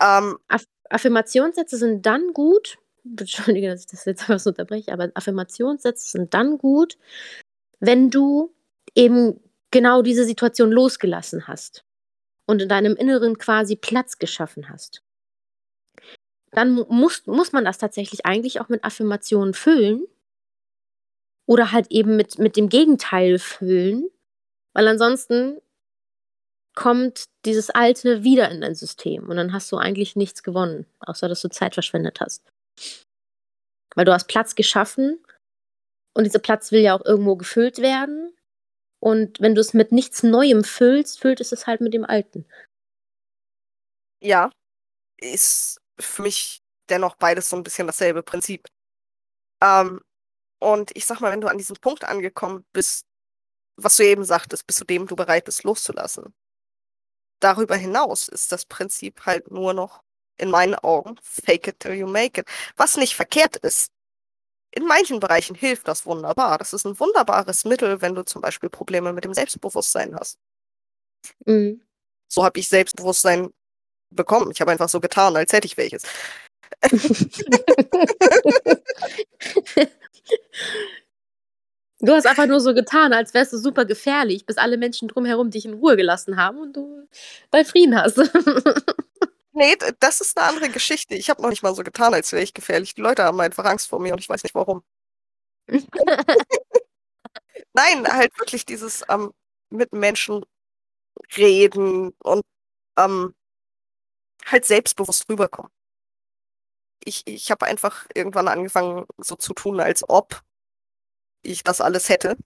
[0.00, 6.10] Ähm Aff Affirmationssätze sind dann gut entschuldige, dass ich das jetzt so unterbreche, aber Affirmationssätze
[6.10, 6.98] sind dann gut,
[7.80, 8.54] wenn du
[8.94, 9.40] eben
[9.70, 11.84] genau diese Situation losgelassen hast
[12.46, 15.02] und in deinem Inneren quasi Platz geschaffen hast.
[16.52, 20.04] Dann mu muss muss man das tatsächlich eigentlich auch mit Affirmationen füllen
[21.46, 24.08] oder halt eben mit mit dem Gegenteil füllen,
[24.74, 25.60] weil ansonsten
[26.74, 31.28] kommt dieses Alte wieder in dein System und dann hast du eigentlich nichts gewonnen, außer
[31.28, 32.51] dass du Zeit verschwendet hast.
[33.96, 35.18] Weil du hast Platz geschaffen
[36.14, 38.32] und dieser Platz will ja auch irgendwo gefüllt werden.
[39.00, 42.46] Und wenn du's mit nichts Neuem füllst, füllt es es halt mit dem Alten.
[44.24, 44.50] Ja,
[45.18, 48.68] ist für mich dennoch beides so 'n bisschen dasselbe Prinzip.
[49.62, 50.00] Ähm,
[50.60, 53.06] und ich sage mal, wenn du an diesem Punkt angekommen bist,
[53.76, 56.32] was du eben sagtest, bis zu dem du bereit bist, loszulassen.
[57.42, 60.04] Darüber hinaus ist das Prinzip halt nur noch
[60.42, 63.90] in meinen Augen fake it till you make it, was nicht verkehrt ist.
[64.72, 66.58] In manchen Bereichen hilft das wunderbar.
[66.58, 70.36] Das ist 'n wunderbares Mittel, wenn du zum Beispiel Probleme mit dem Selbstbewusstsein hast.
[71.46, 71.80] Mhm.
[72.28, 73.50] So habe ich Selbstbewusstsein
[74.10, 74.52] bekommen.
[74.52, 76.04] Ich habe einfach so getan, als hätte ich welches.
[82.00, 85.50] du hast einfach nur so getan, als wärst du super gefährlich, bis alle Menschen drumherum
[85.50, 87.06] dich in Ruhe gelassen haben und du
[87.50, 88.18] bei Frieden hast.
[89.52, 91.14] nee, das ist eine andere Geschichte.
[91.14, 92.94] Ich habe noch nicht mal so getan, als wäre ich gefährlich.
[92.94, 94.82] Die Leute haben einfach Angst vor mir und ich weiß nicht warum.
[97.74, 99.32] Nein, halt wirklich dieses ähm,
[99.70, 100.44] mit Menschen
[101.36, 102.42] reden und
[102.98, 103.34] ähm,
[104.46, 105.70] halt selbstbewusst rüberkommen.
[107.04, 110.42] Ich, ich habe einfach irgendwann angefangen, so zu tun, als ob
[111.42, 112.36] ich das alles hätte.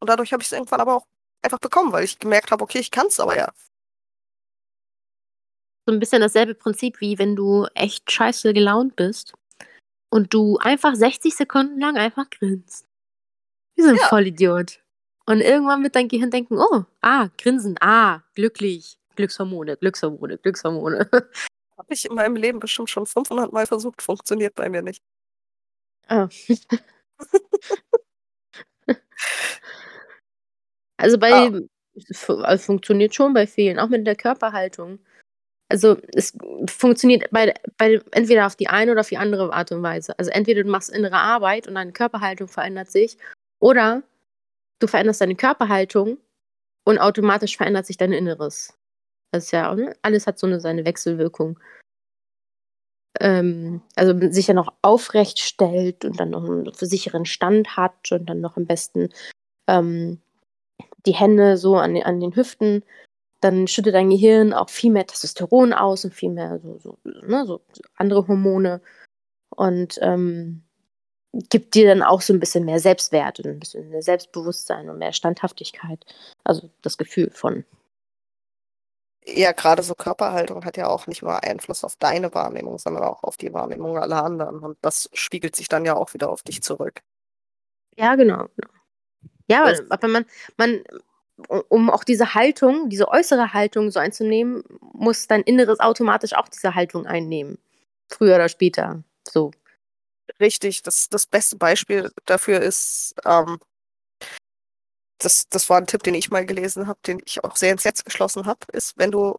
[0.00, 1.06] Und dadurch habe ich es irgendwann aber auch
[1.42, 3.52] einfach bekommen, weil ich gemerkt habe, okay, ich kann es aber ja.
[5.86, 9.34] So ein bisschen dasselbe Prinzip, wie wenn du echt scheiße gelaunt bist
[10.10, 12.86] und du einfach 60 Sekunden lang einfach grinst.
[13.76, 14.06] Wie so ein ja.
[14.06, 14.80] Vollidiot.
[15.26, 21.08] Und irgendwann wird dein Gehirn denken, oh, ah, grinsen, ah, glücklich, Glückshormone, Glückshormone, Glückshormone.
[21.78, 25.02] Habe ich in meinem Leben bestimmt schon 500 Mal versucht, funktioniert bei mir nicht.
[26.08, 26.28] Ah.
[30.96, 31.52] also bei,
[32.28, 34.98] also funktioniert schon bei vielen, auch mit der Körperhaltung.
[35.68, 36.36] Also es
[36.68, 40.16] funktioniert bei, bei entweder auf die eine oder auf die andere Art und Weise.
[40.18, 43.16] Also entweder du machst innere Arbeit und deine Körperhaltung verändert sich,
[43.60, 44.02] oder
[44.78, 46.18] du veränderst deine Körperhaltung
[46.84, 48.76] und automatisch verändert sich dein Inneres.
[49.32, 49.96] Das ist ja, ne?
[50.02, 51.58] alles hat so eine seine Wechselwirkung.
[53.20, 58.26] Ähm, also sich ja noch aufrecht stellt und dann noch einen sicheren Stand hat und
[58.26, 59.08] dann noch am besten
[59.66, 60.20] ähm,
[61.06, 62.84] die Hände so an, an den Hüften,
[63.44, 67.44] dann schüttet dein Gehirn auch viel mehr Testosteron aus und viel mehr so, so, ne,
[67.46, 67.60] so
[67.96, 68.80] andere Hormone
[69.50, 70.62] und ähm,
[71.50, 74.98] gibt dir dann auch so ein bisschen mehr Selbstwert und ein bisschen mehr Selbstbewusstsein und
[74.98, 76.04] mehr Standhaftigkeit.
[76.44, 77.64] Also das Gefühl von
[79.26, 83.22] ja, gerade so Körperhaltung hat ja auch nicht nur Einfluss auf deine Wahrnehmung, sondern auch
[83.22, 84.58] auf die Wahrnehmung aller anderen.
[84.58, 87.00] Und das spiegelt sich dann ja auch wieder auf dich zurück.
[87.96, 88.48] Ja, genau.
[89.48, 90.26] Ja, das aber man,
[90.58, 90.84] man,
[91.68, 94.62] um auch diese Haltung, diese äußere Haltung so einzunehmen,
[94.92, 97.58] muss dein Inneres automatisch auch diese Haltung einnehmen.
[98.08, 99.02] Früher oder später.
[99.28, 99.50] So.
[100.40, 103.58] Richtig, das, das beste Beispiel dafür ist, ähm,
[105.18, 107.84] das, das war ein Tipp, den ich mal gelesen habe, den ich auch sehr ins
[107.84, 109.38] Herz geschlossen habe, ist, wenn du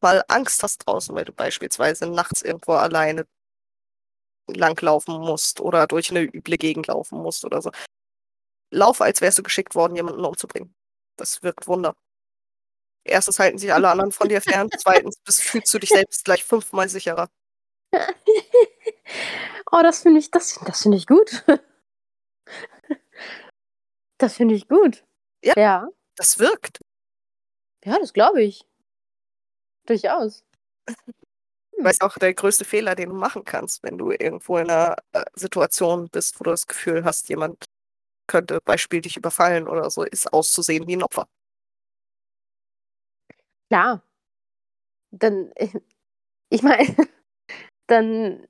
[0.00, 3.26] mal Angst hast draußen, weil du beispielsweise nachts irgendwo alleine
[4.48, 7.70] langlaufen musst oder durch eine üble Gegend laufen musst oder so.
[8.70, 10.74] Lauf, als wärst du geschickt worden, jemanden umzubringen.
[11.16, 11.94] Das wirkt Wunder.
[13.04, 16.44] Erstens halten sich alle anderen von dir fern, zweitens bist, fühlst du dich selbst gleich
[16.44, 17.28] fünfmal sicherer.
[19.72, 21.44] oh, das finde ich, das, das finde ich gut.
[24.18, 25.04] Das finde ich gut.
[25.44, 25.88] Ja, Ja.
[26.16, 26.78] das wirkt.
[27.84, 28.64] Ja, das glaube ich.
[29.86, 30.44] Durchaus.
[31.78, 34.96] Weil es auch der größte Fehler, den du machen kannst, wenn du irgendwo in einer
[35.12, 37.66] äh, Situation bist, wo du das Gefühl hast, jemand
[38.26, 41.28] könnte Beispiel dich überfallen oder so, ist auszusehen wie ein Opfer.
[43.68, 44.02] Klar.
[45.12, 45.52] Dann,
[46.50, 46.86] ich meine,
[47.86, 48.46] dann,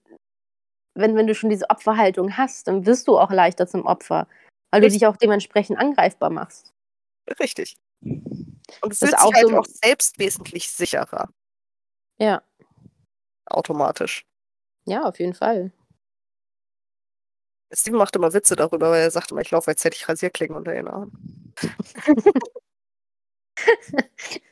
[0.94, 4.28] wenn, wenn du schon diese Opferhaltung hast, dann wirst du auch leichter zum Opfer.
[4.70, 5.00] Weil Richtig.
[5.00, 6.72] du dich auch dementsprechend angreifbar machst.
[7.40, 7.76] Richtig.
[8.00, 11.28] Und es fühlt sich halt so auch selbst wesentlich sicherer.
[12.18, 12.42] Ja.
[13.46, 14.26] Automatisch.
[14.86, 15.72] Ja, auf jeden Fall.
[17.72, 20.56] Steven macht immer Witze darüber, weil er sagt immer, ich laufe, als hätte ich Rasierklingen
[20.56, 21.54] unter den Armen.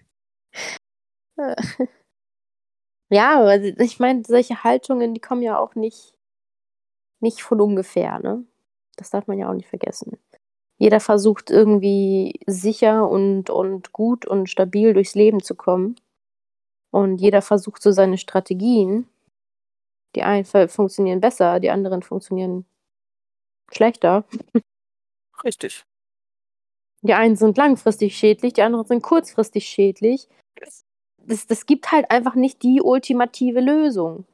[3.11, 6.15] ja, aber ich meine, solche Haltungen, die kommen ja auch nicht,
[7.21, 8.45] nicht von ungefähr, ne?
[8.97, 10.19] Das darf man ja auch nicht vergessen.
[10.79, 15.97] Jeder versucht irgendwie sicher und, und gut und stabil durchs Leben zu kommen.
[16.91, 19.09] Und jeder versucht so seine Strategien.
[20.15, 22.67] Die einen funktionieren besser, die anderen funktionieren
[23.73, 24.25] schlechter.
[25.45, 25.85] Richtig.
[27.03, 30.29] Die einen sind langfristig schädlich, die anderen sind kurzfristig schädlich.
[31.27, 34.27] Das, das gibt halt einfach nicht die ultimative Lösung.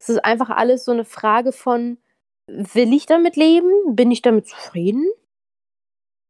[0.00, 1.98] Es ist einfach alles so eine Frage von,
[2.46, 3.94] will ich damit leben?
[3.94, 5.06] Bin ich damit zufrieden?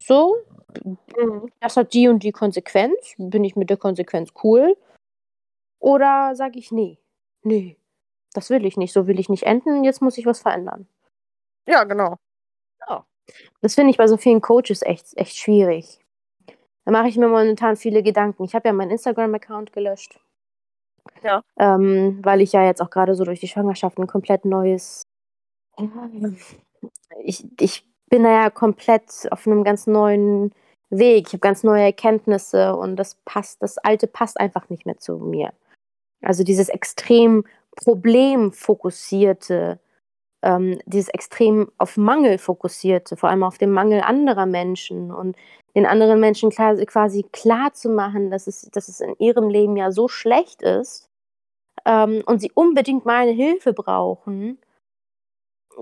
[0.02, 0.36] So,
[0.85, 1.52] mhm.
[1.60, 3.15] das hat die und die Konsequenz.
[3.19, 4.77] Bin ich mit der Konsequenz cool?
[5.81, 6.98] Oder sage ich, nee,
[7.43, 7.77] nee,
[8.32, 10.89] das will ich nicht, so will ich nicht enden, jetzt muss ich was verändern.
[11.66, 12.16] Ja, genau.
[12.86, 13.05] Ja.
[13.60, 16.00] Das finde ich bei so vielen Coaches echt, echt schwierig.
[16.84, 18.44] Da mache ich mir momentan viele Gedanken.
[18.44, 20.20] Ich habe ja meinen Instagram-Account gelöscht.
[21.22, 21.42] Ja.
[21.59, 25.02] Ähm, weil ich ja jetzt auch gerade so durch die Schwangerschaft ein komplett neues
[27.22, 30.52] ich, ich bin da ja komplett auf einem ganz neuen
[30.90, 31.28] Weg.
[31.28, 35.18] Ich habe ganz neue Erkenntnisse und das passt, das Alte passt einfach nicht mehr zu
[35.18, 35.52] mir.
[36.22, 37.44] Also dieses extrem
[37.76, 39.78] problemfokussierte,
[40.43, 45.36] ähm, dieses extrem auf Mangel fokussierte, vor allem auf den Mangel anderer Menschen und
[45.74, 49.77] den anderen Menschen klar, quasi klar zu machen, dass es, dass es in ihrem Leben
[49.77, 51.09] ja so schlecht ist
[51.85, 54.59] ähm, und sie unbedingt meine Hilfe brauchen.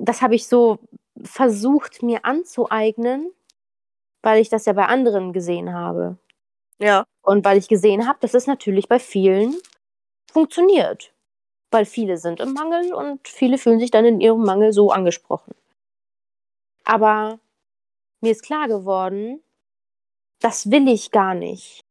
[0.00, 0.78] Das habe ich so
[1.22, 3.32] versucht mir anzueignen,
[4.22, 6.18] weil ich das ja bei anderen gesehen habe.
[6.78, 7.04] Ja.
[7.22, 9.54] Und weil ich gesehen habe, dass es natürlich bei vielen
[10.30, 11.14] funktioniert.
[11.70, 15.54] Weil viele sind im Mangel und viele fühlen sich dann in ihrem Mangel so angesprochen.
[16.84, 17.40] Aber
[18.20, 19.42] mir ist klar geworden,
[20.40, 21.84] das will ich gar nicht.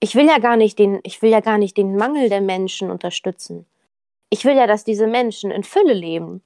[0.00, 2.90] Ich will ja gar nicht den, ich will ja gar nicht den Mangel der Menschen
[2.90, 3.66] unterstützen.
[4.30, 6.42] Ich will ja, dass diese Menschen in Fülle leben.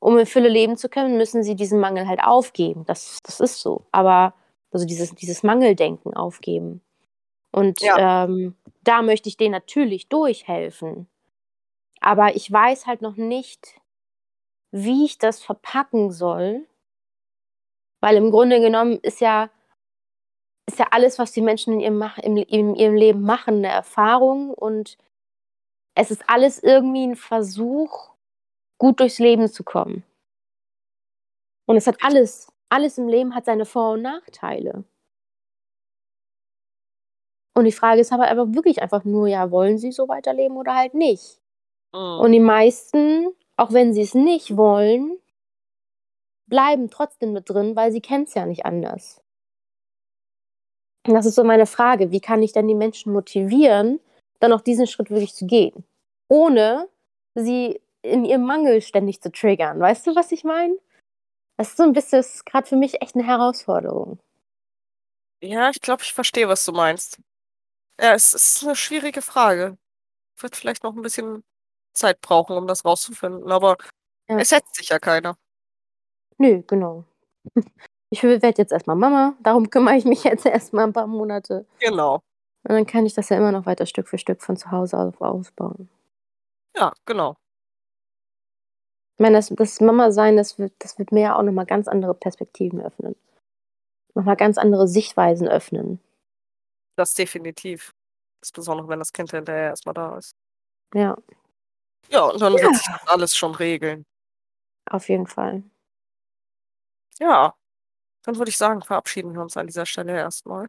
[0.00, 2.84] Um in Fülle leben zu können, müssen sie diesen Mangel halt aufgeben.
[2.86, 3.86] Das, das ist so.
[3.92, 4.34] Aber
[4.70, 6.82] also dieses, dieses Mangeldenken aufgeben.
[7.56, 8.24] Und ja.
[8.24, 11.08] ähm, da möchte ich denen natürlich durchhelfen.
[12.00, 13.80] Aber ich weiß halt noch nicht,
[14.72, 16.66] wie ich das verpacken soll.
[18.02, 19.48] Weil im Grunde genommen ist ja,
[20.66, 24.52] ist ja alles, was die Menschen in ihrem, im, in ihrem Leben machen, eine Erfahrung.
[24.52, 24.98] Und
[25.94, 28.10] es ist alles irgendwie ein Versuch,
[28.76, 30.04] gut durchs Leben zu kommen.
[31.64, 34.84] Und es hat alles, alles im Leben hat seine Vor- und Nachteile.
[37.56, 40.74] Und die Frage ist aber einfach wirklich einfach nur, ja, wollen sie so weiterleben oder
[40.74, 41.40] halt nicht?
[41.94, 42.20] Mhm.
[42.20, 45.16] Und die meisten, auch wenn sie es nicht wollen,
[46.46, 49.22] bleiben trotzdem mit drin, weil sie kennen es ja nicht anders.
[51.08, 54.00] Und das ist so meine Frage, wie kann ich denn die Menschen motivieren,
[54.38, 55.84] dann auch diesen Schritt wirklich zu gehen,
[56.28, 56.90] ohne
[57.34, 59.80] sie in ihrem Mangel ständig zu triggern.
[59.80, 60.76] Weißt du, was ich meine?
[61.56, 64.18] Das ist so ein bisschen, gerade für mich echt eine Herausforderung.
[65.42, 67.18] Ja, ich glaube, ich verstehe, was du meinst.
[68.00, 69.78] Ja, es ist eine schwierige Frage.
[70.40, 71.44] Wird vielleicht noch ein bisschen
[71.94, 73.76] Zeit brauchen, um das rauszufinden, aber
[74.28, 74.38] Ja.
[74.38, 75.36] es setzt sich ja keiner.
[76.38, 77.04] Nö, genau.
[78.10, 81.66] Ich werde jetzt erstmal Mama, darum kümmere ich mich jetzt erstmal ein paar Monate.
[81.80, 82.16] Genau.
[82.62, 84.96] Und dann kann ich das ja immer noch weiter Stück für Stück von zu Hause
[84.98, 85.88] aus ausbauen.
[86.76, 87.36] Ja, genau.
[89.18, 91.88] Ich meine, das das Mama-Sein, das wird das wird mir ja auch noch mal ganz
[91.88, 93.16] andere Perspektiven öffnen.
[94.14, 96.00] Noch mal ganz andere Sichtweisen öffnen.
[96.96, 97.94] Das definitiv.
[98.42, 100.34] Insbesondere, wenn das Kind hinterher erstmal da ist.
[100.94, 101.16] Ja.
[102.08, 104.04] Ja, und dann wird sich das alles schon regeln.
[104.88, 105.62] Auf jeden Fall.
[107.18, 107.54] Ja,
[108.22, 110.68] dann würde ich sagen, verabschieden wir uns an dieser Stelle erstmal.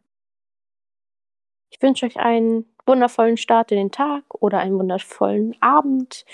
[1.70, 6.24] Ich wünsche euch einen wundervollen Start in den Tag oder einen wundervollen Abend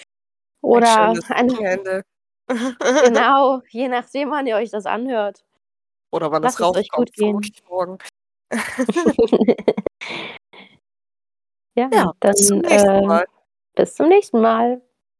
[0.60, 2.04] oder ein Wochenende.
[2.46, 5.44] genau, je nachdem, wann ihr euch das anhört.
[6.10, 7.40] Oder wann Lasst es rauskommt, euch gut gehen.
[7.68, 7.98] morgen.
[11.76, 13.26] ja, ja, dann bis zum nächsten äh, Mal.
[13.74, 14.82] bis zum nächsten Mal.